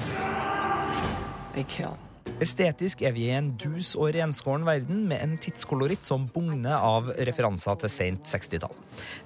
they 1.53 1.65
kill. 1.65 1.99
Estetisk 2.43 3.05
er 3.07 3.13
vi 3.15 3.29
i 3.29 3.35
en 3.37 3.53
dus 3.61 3.93
og 3.95 4.11
renskåren 4.17 4.65
verden 4.67 5.05
med 5.09 5.23
en 5.23 5.37
tidskoloritt 5.41 6.05
som 6.05 6.27
bugner 6.35 6.75
av 6.75 7.13
referanser 7.29 7.79
til 7.81 7.93
sent 7.93 8.27
60-tall. 8.29 8.75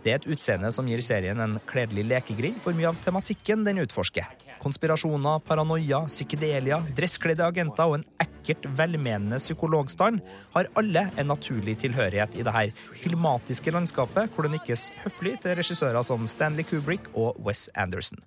Det 0.04 0.12
er 0.12 0.20
et 0.20 0.28
utseende 0.28 0.70
som 0.74 0.88
gir 0.90 1.02
serien 1.04 1.40
en 1.40 1.56
kledelig 1.70 2.04
lekegrind 2.10 2.60
for 2.64 2.76
mye 2.76 2.90
av 2.90 3.00
tematikken 3.04 3.64
den 3.66 3.80
utforsker. 3.84 4.28
Konspirasjoner, 4.58 5.40
paranoia, 5.46 6.02
psykedelia, 6.10 6.80
dresskledde 6.98 7.46
agenter 7.46 7.86
og 7.86 8.00
en 8.00 8.06
ekkelt 8.24 8.66
velmenende 8.78 9.38
psykologstand 9.40 10.18
har 10.56 10.70
alle 10.78 11.06
en 11.14 11.30
naturlig 11.30 11.78
tilhørighet 11.84 12.34
i 12.34 12.46
dette 12.46 12.88
filmatiske 13.04 13.74
landskapet 13.74 14.34
hvor 14.34 14.46
det 14.46 14.56
nikkes 14.56 14.88
høflig 15.04 15.38
til 15.44 15.54
regissører 15.58 16.02
som 16.06 16.26
Stanley 16.28 16.66
Kubrick 16.66 17.06
og 17.14 17.38
Wes 17.46 17.68
Anderson. 17.78 18.18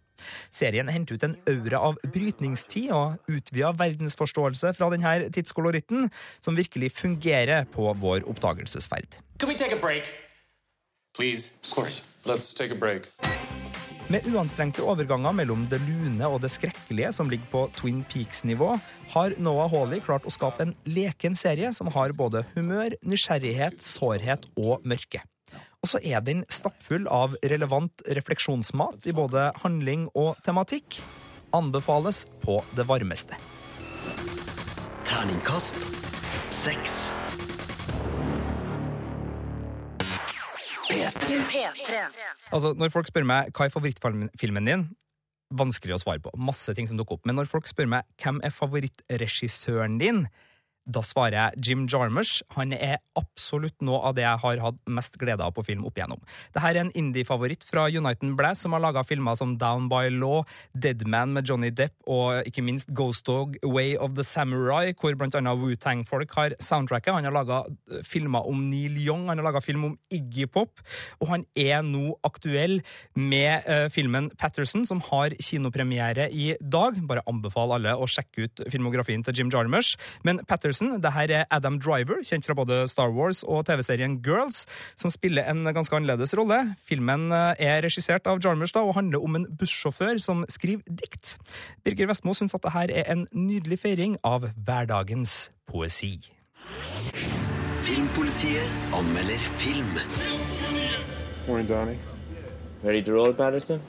Serien 0.53 0.89
henter 0.91 1.17
ut 1.17 1.27
en 1.27 1.37
aura 1.49 1.81
av 1.91 1.99
brytningstid 2.13 2.91
og 2.95 3.31
utvida 3.31 3.73
verdensforståelse 3.77 4.73
fra 4.77 4.91
denne 4.93 5.29
tidskoloritten, 5.33 6.09
som 6.41 6.57
virkelig 6.57 6.93
fungerer 6.97 7.67
på 7.71 7.91
vår 8.01 8.27
oppdagelsesferd. 8.29 9.19
Med 14.11 14.25
uanstrengte 14.27 14.83
overganger 14.83 15.31
mellom 15.35 15.61
det 15.71 15.79
lune 15.85 16.27
og 16.27 16.41
det 16.43 16.49
skrekkelige 16.51 17.13
som 17.15 17.29
ligger 17.31 17.47
på 17.51 17.61
Twin 17.77 18.01
Peaks-nivå, 18.11 18.73
har 19.13 19.35
Noah 19.39 19.71
Hawley 19.71 20.01
klart 20.03 20.27
å 20.27 20.33
skape 20.33 20.65
en 20.65 20.73
leken 20.83 21.37
serie 21.39 21.71
som 21.75 21.87
har 21.95 22.11
både 22.17 22.43
humør, 22.55 22.97
nysgjerrighet, 23.07 23.79
sårhet 23.83 24.49
og 24.59 24.83
mørke. 24.83 25.23
Og 25.81 25.89
så 25.89 25.99
er 26.05 26.21
den 26.21 26.43
stappfull 26.45 27.07
av 27.09 27.33
relevant 27.41 28.03
refleksjonsmat 28.05 29.07
i 29.09 29.15
både 29.17 29.47
handling 29.63 30.05
og 30.13 30.37
tematikk. 30.45 30.99
Anbefales 31.57 32.27
på 32.43 32.59
det 32.77 32.85
varmeste. 32.85 33.39
Terningkast 35.09 35.81
seks. 36.53 36.99
Altså, 42.51 42.75
Når 42.77 42.93
folk 42.93 43.09
spør 43.09 43.25
meg 43.25 43.49
hva 43.55 43.65
er 43.65 43.73
favorittfilmen 43.73 44.69
din, 44.69 44.85
vanskelig 45.49 45.97
å 45.97 46.01
svare 46.03 46.21
på. 46.21 46.29
Masse 46.37 46.77
ting 46.77 46.85
som 46.85 46.99
dukker 46.99 47.17
opp. 47.17 47.25
Men 47.25 47.41
når 47.41 47.49
folk 47.49 47.65
spør 47.65 47.89
meg 47.89 48.05
hvem 48.21 48.37
er 48.45 48.53
favorittregissøren 48.53 49.97
din, 49.97 50.27
da 50.89 51.03
svarer 51.05 51.37
jeg 51.37 51.67
Jim 51.67 51.83
Jarmusch. 51.89 52.41
Han 52.55 52.73
er 52.73 52.97
absolutt 53.19 53.77
noe 53.85 53.99
av 54.07 54.15
det 54.17 54.25
jeg 54.25 54.41
har 54.43 54.61
hatt 54.63 54.79
mest 54.89 55.17
glede 55.21 55.45
av 55.45 55.53
på 55.53 55.63
film 55.65 55.85
opp 55.85 55.99
igjennom. 55.99 56.21
Dette 56.55 56.71
er 56.71 56.79
en 56.81 56.91
indie-favoritt 56.97 57.65
fra 57.67 57.85
United 57.91 58.33
Blast, 58.39 58.65
som 58.65 58.73
har 58.73 58.81
laga 58.81 59.03
filmer 59.05 59.37
som 59.37 59.53
Down 59.61 59.87
by 59.91 60.09
Law, 60.13 60.41
Dead 60.73 61.05
Man 61.05 61.35
med 61.35 61.49
Johnny 61.49 61.69
Depp 61.69 61.93
og 62.09 62.47
ikke 62.49 62.63
minst 62.65 62.89
Ghost 62.97 63.27
Dog, 63.29 63.57
Way 63.61 63.93
of 64.01 64.15
the 64.17 64.25
Samurai, 64.25 64.95
hvor 64.97 65.15
blant 65.19 65.37
annet 65.37 65.61
Wu-Tang-folk 65.61 66.33
har 66.37 66.57
soundtracket. 66.63 67.13
Han 67.13 67.29
har 67.29 67.35
laga 67.35 67.61
filmer 68.07 68.47
om 68.49 68.65
Neil 68.71 68.97
Young, 68.97 69.27
han 69.29 69.41
har 69.41 69.51
laga 69.51 69.61
film 69.63 69.85
om 69.91 69.95
Iggy 70.11 70.47
Pop, 70.49 70.81
og 71.21 71.29
han 71.29 71.45
er 71.55 71.85
nå 71.85 72.15
aktuell 72.27 72.79
med 73.19 73.69
uh, 73.69 73.85
filmen 73.93 74.31
Patterson, 74.41 74.87
som 74.89 75.03
har 75.11 75.35
kinopremiere 75.37 76.29
i 76.33 76.55
dag. 76.61 76.97
Bare 77.05 77.25
anbefal 77.29 77.75
alle 77.77 77.93
å 77.93 78.09
sjekke 78.09 78.47
ut 78.47 78.65
filmografien 78.71 79.21
til 79.25 79.37
Jim 79.37 79.53
Jarmusch. 79.53 79.93
Men 80.25 80.41
Patterson 80.49 80.70
Patterson. 80.71 81.01
Det 81.03 81.11
her 81.11 81.31
er 81.31 81.45
Adam 81.51 81.79
Driver, 81.79 82.21
kjent 82.23 82.45
fra 82.45 82.53
både 82.53 82.87
Star 82.87 83.11
Wars 83.11 83.43
og 83.43 83.65
TV-serien 83.65 84.21
Girls, 84.23 84.65
som 84.95 85.11
spiller 85.11 85.43
en 85.51 85.65
ganske 85.73 85.95
annerledes 85.95 86.31
rolle. 86.37 86.75
Filmen 86.87 87.31
eh, 87.31 87.59
er 87.59 87.81
regissert 87.83 88.27
av 88.27 88.39
Jarmers 88.39 88.71
da, 88.71 88.79
og 88.79 88.95
handler 88.95 89.23
om 89.23 89.35
en 89.35 89.47
bussjåfør 89.59 90.17
som 90.23 90.45
skriver 90.49 90.83
dikt. 90.87 91.35
Birger 91.83 92.07
Vestmo 92.07 92.33
syns 92.33 92.55
at 92.55 92.63
det 92.63 92.71
her 92.71 92.93
er 93.01 93.11
en 93.11 93.27
nydelig 93.33 93.81
feiring 93.83 94.15
av 94.23 94.47
hverdagens 94.55 95.51
poesi. 95.67 96.15
Filmpolitiet 97.83 98.95
anmelder 98.95 99.43
film. 99.59 99.91
Morning, 101.47 101.67
Donnie. 101.67 101.99
Ready 102.83 103.03
to 103.03 103.11
roll, 103.11 103.33
Patterson? 103.33 103.81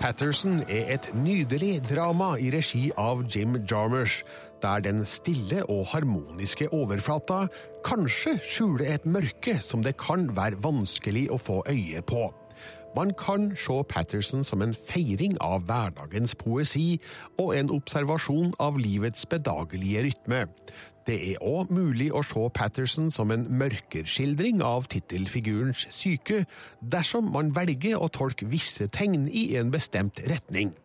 Patterson 0.00 0.62
er 0.68 0.94
et 0.96 1.12
nydelig 1.14 1.82
drama 1.86 2.32
i 2.40 2.48
regi 2.50 2.88
av 2.98 3.20
Jim 3.30 3.60
Jarmusch, 3.70 4.22
der 4.62 4.84
den 4.84 5.04
stille 5.08 5.64
og 5.70 5.86
harmoniske 5.92 6.68
overflata 6.72 7.46
kanskje 7.86 8.36
skjuler 8.46 8.94
et 8.94 9.06
mørke 9.06 9.58
som 9.62 9.82
det 9.82 9.96
kan 10.00 10.30
være 10.36 10.60
vanskelig 10.62 11.28
å 11.34 11.40
få 11.40 11.62
øye 11.70 12.02
på. 12.06 12.30
Man 12.96 13.14
kan 13.16 13.56
se 13.56 13.82
Patterson 13.88 14.44
som 14.44 14.62
en 14.62 14.74
feiring 14.76 15.38
av 15.40 15.64
hverdagens 15.68 16.34
poesi 16.36 17.00
og 17.40 17.54
en 17.56 17.72
observasjon 17.72 18.52
av 18.60 18.76
livets 18.76 19.24
bedagelige 19.26 20.02
rytme. 20.04 20.42
Det 21.08 21.16
er 21.32 21.40
òg 21.42 21.72
mulig 21.72 22.10
å 22.14 22.20
se 22.26 22.44
Patterson 22.54 23.08
som 23.10 23.32
en 23.34 23.48
mørkerskildring 23.58 24.60
av 24.62 24.86
tittelfigurens 24.92 25.88
syke, 25.90 26.44
dersom 26.80 27.32
man 27.32 27.50
velger 27.56 27.96
å 27.98 28.12
tolke 28.12 28.46
visse 28.46 28.86
tegn 28.92 29.26
i 29.26 29.48
en 29.58 29.72
bestemt 29.72 30.20
retning. 30.28 30.76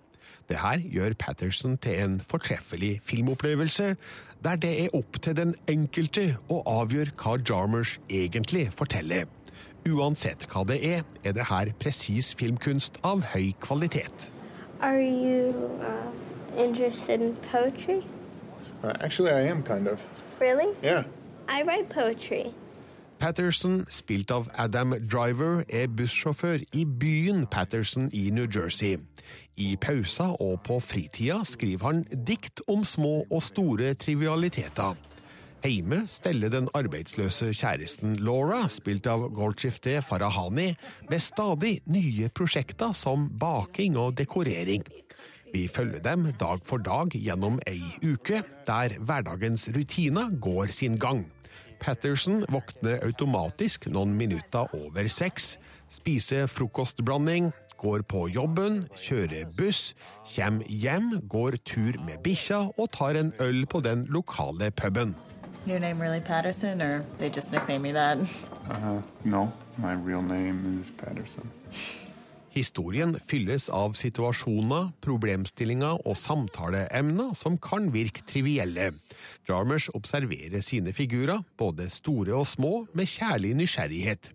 Det 0.50 0.58
her 0.58 0.80
gjør 0.80 1.14
Patterson 1.20 1.78
til 1.78 2.00
en 2.04 2.22
fortreffelig 2.28 3.00
filmopplevelse, 3.04 3.96
der 4.44 4.56
det 4.56 4.84
er 4.84 4.96
opp 4.96 5.20
til 5.22 5.36
den 5.36 5.56
enkelte 5.68 6.38
å 6.50 6.62
avgjøre 6.66 7.12
hva 7.20 7.36
Jarmers 7.50 7.98
egentlig 8.10 8.70
forteller. 8.74 9.26
Uansett 9.88 10.48
hva 10.52 10.64
det 10.68 10.78
er, 10.86 11.04
er 11.24 11.36
det 11.36 11.50
her 11.50 11.74
presis 11.80 12.34
filmkunst 12.40 13.00
av 13.04 13.26
høy 13.34 13.52
kvalitet. 13.60 14.32
Are 14.80 15.02
you 15.02 15.52
uh, 15.82 16.64
interested 16.64 17.22
in 17.22 17.36
poetry? 17.52 18.04
Uh, 18.84 18.94
actually, 19.02 19.32
I 19.32 19.50
am 19.52 19.64
kind 19.64 19.88
of. 19.88 20.06
Really? 20.40 20.76
Yeah. 20.84 21.04
I 21.50 21.64
write 21.64 21.90
poetry. 21.90 22.54
Patterson, 23.20 23.86
spilt 23.90 24.32
av 24.32 24.48
Adam 24.58 24.94
Driver, 25.12 25.64
er 25.70 25.90
bussjåfør 25.90 26.62
i 26.78 26.86
byen 26.86 27.46
Patterson 27.50 28.10
i 28.14 28.30
New 28.30 28.46
Jersey. 28.46 28.98
I 29.58 29.76
pausa 29.82 30.30
og 30.40 30.62
på 30.68 30.78
fritida 30.84 31.40
skriver 31.46 31.86
han 31.86 32.04
dikt 32.28 32.62
om 32.70 32.86
små 32.86 33.26
og 33.26 33.44
store 33.44 33.94
trivialiteter. 33.98 34.96
Heime 35.64 36.04
steller 36.08 36.54
den 36.54 36.70
arbeidsløse 36.78 37.50
kjæresten 37.58 38.20
Laura, 38.22 38.68
spilt 38.70 39.10
av 39.10 39.26
Goldshifte 39.34 39.98
Farahani, 40.06 40.70
med 41.10 41.24
stadig 41.24 41.80
nye 41.90 42.30
prosjekter 42.30 42.94
som 42.94 43.28
baking 43.40 43.98
og 43.98 44.14
dekorering. 44.20 44.86
Vi 45.54 45.66
følger 45.72 46.04
dem 46.04 46.28
dag 46.40 46.62
for 46.68 46.84
dag 46.84 47.16
gjennom 47.16 47.58
ei 47.66 47.82
uke, 48.04 48.44
der 48.68 48.98
hverdagens 49.00 49.70
rutiner 49.74 50.30
går 50.44 50.76
sin 50.76 51.00
gang. 51.02 51.26
Patterson 51.80 52.44
våkner 52.52 53.00
automatisk 53.06 53.88
noen 53.92 54.16
minutter 54.18 54.68
over 54.76 55.08
seks, 55.12 55.56
spiser 55.90 56.48
frokostblanding, 56.52 57.52
går 57.78 58.04
på 58.10 58.28
jobben, 58.34 58.88
kjører 58.98 59.50
buss, 59.58 59.94
kommer 60.36 60.66
hjem, 60.68 61.22
går 61.30 61.60
tur 61.66 62.00
med 62.06 62.22
bikkja 62.26 62.64
og 62.78 62.92
tar 62.98 63.20
en 63.20 63.34
øl 63.40 63.66
på 63.70 63.82
den 63.86 64.06
lokale 64.10 64.72
puben. 64.72 65.16
Your 65.68 65.80
name 65.80 66.00
really 66.00 66.22
Patterson, 66.22 66.82
or 66.82 67.04
they 67.18 67.30
just 67.30 67.52
nicknamed 67.52 67.82
me 67.82 67.92
that? 67.92 68.18
Uh, 68.70 69.02
no, 69.24 69.52
my 69.78 69.94
real 69.94 70.22
name 70.22 70.80
is 70.82 70.92
Patterson. 70.92 71.52
Historien 72.58 73.12
fylles 73.22 73.68
av 73.70 73.94
situasjoner, 73.94 74.88
problemstillinger 75.06 76.00
og 76.10 76.16
samtaleemner 76.18 77.36
som 77.38 77.60
kan 77.62 77.92
virke 77.94 78.24
trivielle. 78.26 78.88
Jarmers 79.46 79.92
observerer 79.94 80.64
sine 80.66 80.94
figurer, 80.98 81.44
både 81.60 81.86
store 81.94 82.34
og 82.34 82.48
små, 82.50 82.88
med 82.98 83.12
kjærlig 83.12 83.54
nysgjerrighet. 83.60 84.32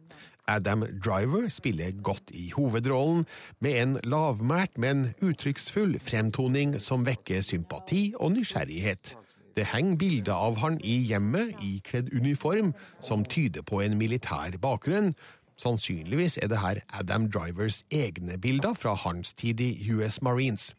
Adam 0.47 0.85
Driver 1.03 1.49
spiller 1.51 1.99
godt 1.99 2.31
i 2.31 2.53
hovedrollen, 2.55 3.27
med 3.59 3.83
en 3.83 3.99
lavmælt, 4.05 4.79
men 4.79 5.09
uttrykksfull 5.19 5.99
fremtoning 5.99 6.79
som 6.79 7.07
vekker 7.07 7.43
sympati 7.43 8.13
og 8.21 8.37
nysgjerrighet. 8.37 9.17
Det 9.57 9.67
henger 9.69 9.99
bilder 9.99 10.39
av 10.47 10.63
han 10.63 10.79
i 10.81 10.95
hjemmet, 11.11 11.57
ikledd 11.61 12.15
uniform, 12.15 12.71
som 13.03 13.25
tyder 13.25 13.67
på 13.67 13.83
en 13.83 13.99
militær 13.99 14.55
bakgrunn. 14.63 15.13
Sannsynligvis 15.61 16.39
er 16.43 16.49
det 16.49 16.61
her 16.63 16.81
Adam 16.93 17.29
Drivers 17.31 17.83
egne 17.91 18.39
bilder 18.39 18.75
fra 18.75 18.95
hans 18.95 19.35
tid 19.35 19.61
i 19.61 19.75
US 19.93 20.23
Marines. 20.23 20.73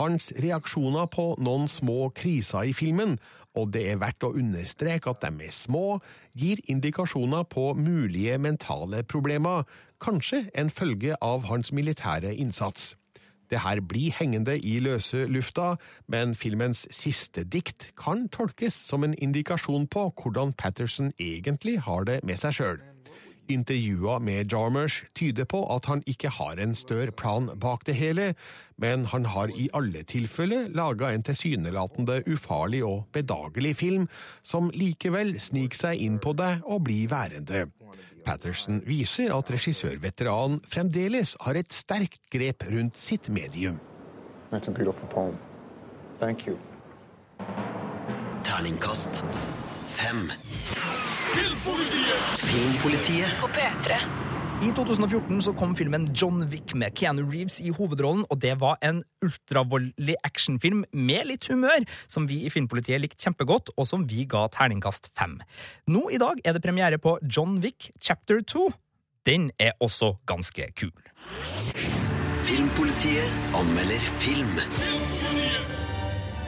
Hans 0.00 0.32
reaksjoner 0.42 1.06
på 1.06 1.34
noen 1.38 1.68
små 1.70 2.08
kriser 2.16 2.70
i 2.70 2.72
filmen, 2.74 3.18
og 3.54 3.70
det 3.76 3.84
er 3.92 4.00
verdt 4.02 4.26
å 4.26 4.32
understreke 4.34 5.12
at 5.12 5.22
de 5.22 5.46
er 5.46 5.54
små, 5.54 6.00
gir 6.34 6.58
indikasjoner 6.66 7.46
på 7.46 7.70
mulige 7.78 8.38
mentale 8.42 9.04
problemer, 9.06 9.62
kanskje 10.02 10.48
en 10.58 10.70
følge 10.70 11.14
av 11.22 11.46
hans 11.46 11.70
militære 11.72 12.34
innsats. 12.34 12.94
Det 13.50 13.60
her 13.62 13.78
blir 13.80 14.10
hengende 14.16 14.56
i 14.58 14.78
løse 14.82 15.28
lufta, 15.30 15.76
men 16.08 16.34
filmens 16.34 16.86
siste 16.90 17.44
dikt 17.44 17.92
kan 18.00 18.26
tolkes 18.34 18.74
som 18.74 19.04
en 19.04 19.14
indikasjon 19.14 19.86
på 19.86 20.08
hvordan 20.18 20.56
Patterson 20.58 21.12
egentlig 21.20 21.78
har 21.86 22.08
det 22.08 22.22
med 22.24 22.40
seg 22.40 22.56
sjøl. 22.58 22.82
Intervjuer 23.48 24.20
med 24.24 24.52
Jarmers 24.52 25.02
tyder 25.14 25.46
på 25.48 25.60
at 25.74 25.86
han 25.90 26.02
ikke 26.10 26.30
har 26.32 26.60
en 26.60 26.74
større 26.74 27.12
plan 27.12 27.50
bak 27.60 27.84
det 27.86 27.96
hele, 27.98 28.32
men 28.80 29.06
han 29.12 29.28
har 29.30 29.52
i 29.52 29.68
alle 29.76 30.02
tilfeller 30.08 30.70
laga 30.74 31.12
en 31.12 31.22
tilsynelatende 31.22 32.22
ufarlig 32.30 32.84
og 32.84 33.04
bedagelig 33.12 33.76
film, 33.76 34.08
som 34.42 34.70
likevel 34.74 35.36
sniker 35.40 35.86
seg 35.86 36.04
inn 36.04 36.20
på 36.22 36.34
deg 36.38 36.64
og 36.64 36.84
blir 36.88 37.10
værende. 37.12 37.66
Patterson 38.24 38.80
viser 38.88 39.34
at 39.36 39.50
regissørveteranen 39.52 40.62
fremdeles 40.68 41.36
har 41.44 41.60
et 41.60 41.72
sterkt 41.72 42.22
grep 42.32 42.64
rundt 42.72 42.96
sitt 42.96 43.28
medium. 43.28 43.80
Terningkast 48.44 49.24
fem. 49.86 50.30
Filmpolitiet 51.34 52.44
Filmpolitiet 52.44 53.32
på 53.40 53.48
P3. 53.50 53.96
I 54.62 54.68
2014 54.76 55.40
så 55.42 55.52
kom 55.58 55.72
filmen 55.76 56.06
John 56.14 56.44
Wick 56.52 56.76
med 56.78 56.94
Keanu 56.94 57.24
Reeves 57.26 57.56
i 57.60 57.72
hovedrollen, 57.74 58.22
og 58.30 58.38
det 58.42 58.52
var 58.60 58.78
en 58.86 59.00
ultravoldelig 59.24 60.14
actionfilm 60.24 60.84
med 60.94 61.26
litt 61.32 61.48
humør, 61.50 61.82
som 62.06 62.28
vi 62.30 62.44
i 62.46 62.52
Filmpolitiet 62.54 63.02
likte 63.02 63.26
kjempegodt, 63.26 63.72
og 63.74 63.88
som 63.90 64.06
vi 64.10 64.28
ga 64.30 64.46
terningkast 64.54 65.10
fem. 65.18 65.40
Nå 65.90 66.06
i 66.14 66.20
dag 66.22 66.38
er 66.44 66.54
det 66.54 66.62
premiere 66.62 67.02
på 67.02 67.16
John 67.26 67.58
Wick 67.64 67.90
chapter 68.00 68.38
2. 68.40 68.68
Den 69.26 69.50
er 69.58 69.74
også 69.82 70.14
ganske 70.30 70.70
kul. 70.78 70.94
Filmpolitiet 72.46 73.56
anmelder 73.58 74.06
film. 74.22 74.54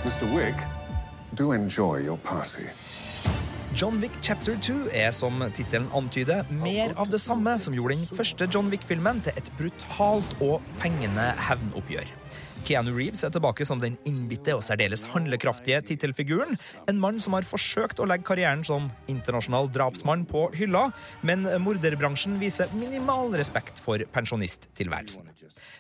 Mr. 0.07 0.31
Wick, 0.31 0.63
do 1.35 1.51
enjoy 1.53 2.07
your 2.07 2.21
party. 2.23 2.71
John 3.77 4.01
Wick 4.01 4.13
chapter 4.23 4.57
2 4.57 4.89
er, 4.93 5.11
som 5.13 5.43
tittelen 5.53 5.91
antyder, 5.93 6.47
mer 6.49 6.95
av 6.97 7.11
det 7.13 7.19
samme 7.21 7.59
som 7.61 7.75
gjorde 7.77 7.99
den 7.99 8.07
første 8.09 8.49
John 8.49 8.71
Wick-filmen 8.73 9.21
til 9.27 9.37
et 9.37 9.51
brutalt 9.59 10.31
og 10.41 10.65
fengende 10.81 11.27
hevnoppgjør. 11.45 12.09
Keanu 12.67 12.91
Reeves 12.97 13.23
er 13.23 13.31
tilbake 13.31 13.63
som 13.67 13.79
den 13.79 13.95
innbitte 14.09 14.57
og 14.57 14.65
særdeles 14.67 15.05
handlekraftige 15.13 15.79
tittelfiguren. 15.87 16.57
En 16.91 16.99
mann 16.99 17.21
som 17.23 17.37
har 17.37 17.47
forsøkt 17.47 18.01
å 18.03 18.09
legge 18.11 18.27
karrieren 18.27 18.65
som 18.67 18.89
internasjonal 19.11 19.71
drapsmann 19.71 20.25
på 20.27 20.49
hylla, 20.57 20.89
men 21.23 21.47
morderbransjen 21.63 22.41
viser 22.43 22.73
minimal 22.75 23.31
respekt 23.39 23.79
for 23.85 24.03
pensjonisttilværelsen. 24.17 25.31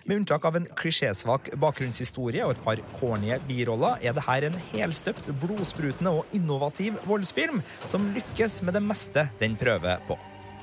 Med 0.06 0.20
unntak 0.20 0.46
av 0.46 0.60
en 0.60 0.70
klisjésvak 0.78 1.50
bakgrunnshistorie 1.58 2.46
og 2.46 2.54
et 2.54 2.62
par 2.62 2.82
cornye 3.00 3.40
biroller, 3.48 3.98
er 4.06 4.14
det 4.14 4.26
her 4.28 4.46
en 4.46 4.58
helstøpt, 4.70 5.26
blodsprutende 5.42 6.14
og 6.20 6.36
innovativ 6.38 7.00
voldsfilm 7.10 7.64
som 7.90 8.12
lykkes 8.14 8.60
med 8.62 8.78
det 8.78 8.86
meste 8.86 9.26
den 9.42 9.58
prøver 9.58 9.98
på. 10.06 10.14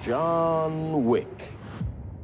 John 0.07 1.03
Wick. 1.03 1.51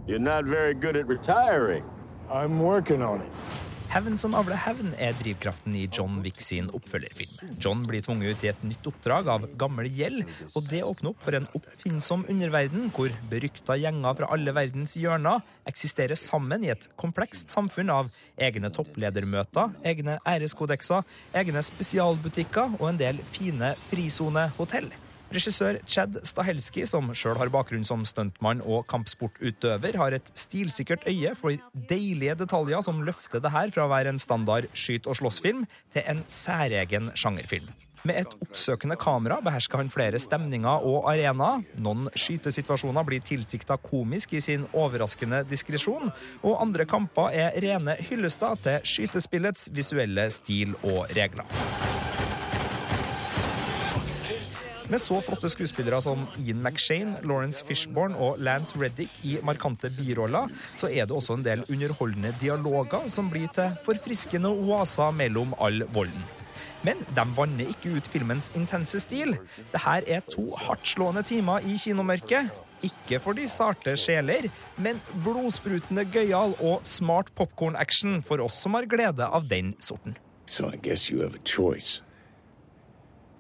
You're 0.07 0.23
not 0.23 0.45
very 0.45 0.73
good 0.73 0.95
at 0.95 1.09
retiring. 1.09 1.83
I'm 2.31 2.59
working 2.59 3.03
on 3.03 3.21
it. 3.21 3.68
Hevn 3.89 4.19
som 4.21 4.35
avler 4.37 4.59
hevn 4.61 4.91
er 5.01 5.15
drivkraften 5.17 5.73
i 5.73 5.87
John 5.89 6.19
Wick 6.21 6.37
sin 6.45 6.67
oppfølgerfilm. 6.77 7.55
John 7.57 7.79
blir 7.87 8.03
tvunget 8.05 8.37
ut 8.37 8.43
i 8.45 8.51
et 8.51 8.61
nytt 8.61 8.85
oppdrag 8.91 9.31
av 9.33 9.47
gammel 9.57 9.89
gjeld, 9.89 10.29
og 10.53 10.67
det 10.69 10.83
åpner 10.85 11.09
opp 11.09 11.25
for 11.25 11.33
en 11.33 11.47
oppfinnsom 11.57 12.27
underverden 12.29 12.91
hvor 12.93 13.09
berykta 13.31 13.79
gjenger 13.81 14.19
fra 14.21 14.29
alle 14.35 14.53
verdens 14.53 14.93
hjørner 14.93 15.41
eksisterer 15.73 16.19
sammen 16.21 16.67
i 16.67 16.73
et 16.75 16.85
komplekst 17.01 17.49
samfunn 17.49 17.89
av 17.89 18.13
egne 18.37 18.69
toppledermøter, 18.77 19.73
egne 19.81 20.21
æreskodekser, 20.21 21.01
egne 21.33 21.65
spesialbutikker 21.65 22.77
og 22.77 22.91
en 22.91 23.01
del 23.01 23.25
fine 23.33 23.73
frisonehotell. 23.89 24.93
Regissør 25.30 25.77
Chad 25.86 26.15
Stahelski, 26.25 26.86
som 26.89 27.11
sjøl 27.13 27.38
har 27.38 27.51
bakgrunn 27.53 27.86
som 27.86 28.05
stuntmann 28.07 28.63
og 28.65 28.88
kampsportutøver, 28.89 29.97
har 30.01 30.15
et 30.17 30.32
stilsikkert 30.34 31.05
øye 31.09 31.36
for 31.38 31.53
deilige 31.89 32.38
detaljer 32.39 32.82
som 32.86 33.03
løfter 33.05 33.43
det 33.43 33.53
her 33.53 33.69
fra 33.75 33.86
å 33.86 33.91
være 33.91 34.15
en 34.15 34.21
standard 34.21 34.65
skyt- 34.73 35.09
og 35.09 35.19
slåssfilm 35.19 35.67
til 35.93 36.09
en 36.09 36.23
særegen 36.34 37.13
sjangerfilm. 37.13 37.69
Med 38.07 38.21
et 38.21 38.36
oppsøkende 38.45 38.95
kamera 38.99 39.41
behersker 39.43 39.82
han 39.82 39.91
flere 39.91 40.21
stemninger 40.23 40.86
og 40.88 41.09
arenaer. 41.11 41.65
Noen 41.84 42.07
skytesituasjoner 42.15 43.05
blir 43.05 43.23
tilsikta 43.27 43.77
komisk 43.84 44.38
i 44.39 44.43
sin 44.43 44.65
overraskende 44.71 45.43
diskresjon, 45.49 46.13
og 46.41 46.61
andre 46.63 46.88
kamper 46.89 47.36
er 47.36 47.59
rene 47.59 47.99
hyllester 48.09 48.55
til 48.63 48.91
skytespillets 48.95 49.69
visuelle 49.75 50.30
stil 50.34 50.77
og 50.80 51.09
regler. 51.17 51.98
Med 54.89 54.97
så 54.97 55.19
flotte 55.21 55.49
skuespillere 55.53 55.99
som 56.01 56.23
Ian 56.41 56.63
McShane, 56.65 57.19
Lawrence 57.21 57.61
Fishburne 57.65 58.17
og 58.17 58.39
Lance 58.41 58.73
Reddick 58.73 59.13
i 59.21 59.35
markante 59.45 59.91
biroller, 59.93 60.49
så 60.75 60.87
er 60.89 61.05
det 61.05 61.13
også 61.13 61.35
en 61.37 61.43
del 61.45 61.61
underholdende 61.69 62.31
dialoger 62.41 63.05
som 63.13 63.27
blir 63.29 63.51
til 63.53 63.75
forfriskende 63.85 64.49
oaser 64.49 65.11
mellom 65.13 65.53
all 65.61 65.83
volden. 65.93 66.23
Men 66.81 67.03
de 67.13 67.25
vanner 67.37 67.69
ikke 67.69 67.91
ut 67.99 68.07
filmens 68.09 68.47
intense 68.57 69.01
stil. 69.03 69.35
Dette 69.73 69.93
er 70.09 70.23
to 70.25 70.47
hardtslående 70.57 71.21
timer 71.27 71.67
i 71.69 71.75
kinomørket. 71.77 72.49
Ikke 72.87 73.19
for 73.21 73.37
de 73.37 73.45
sarte 73.51 73.93
sjeler, 73.99 74.47
men 74.79 74.97
blodsprutende 75.25 76.07
gøyal 76.09 76.55
og 76.63 76.87
smart 76.87 77.29
popkorn-action 77.37 78.23
for 78.25 78.41
oss 78.41 78.57
som 78.63 78.79
har 78.79 78.87
glede 78.89 79.27
av 79.27 79.45
den 79.51 79.75
sorten. 79.83 80.17
So 80.47 80.71
I 80.73 80.77
guess 80.81 81.11
you 81.11 81.21
have 81.21 81.35
a 81.35 81.43
choice. 81.45 82.01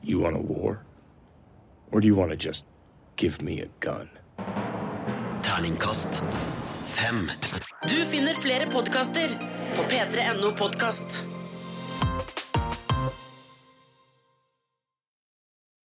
You 0.03 0.21
want 0.21 0.35
a 0.35 0.39
war? 0.45 0.83
Or 1.91 2.01
do 2.01 2.07
you 2.07 2.15
want 2.15 2.31
to 2.31 2.37
just 2.37 2.65
give 3.15 3.41
me 3.41 3.61
a 3.61 3.67
gun? 3.79 4.09
Terningkast 5.41 6.23
fem. 6.85 7.31
Du 7.87 8.05
finner 8.05 8.33
flere 8.33 8.65
podkaster 8.65 9.29
på 9.75 9.81
p3.no 9.81 10.51
podkast. 10.51 11.25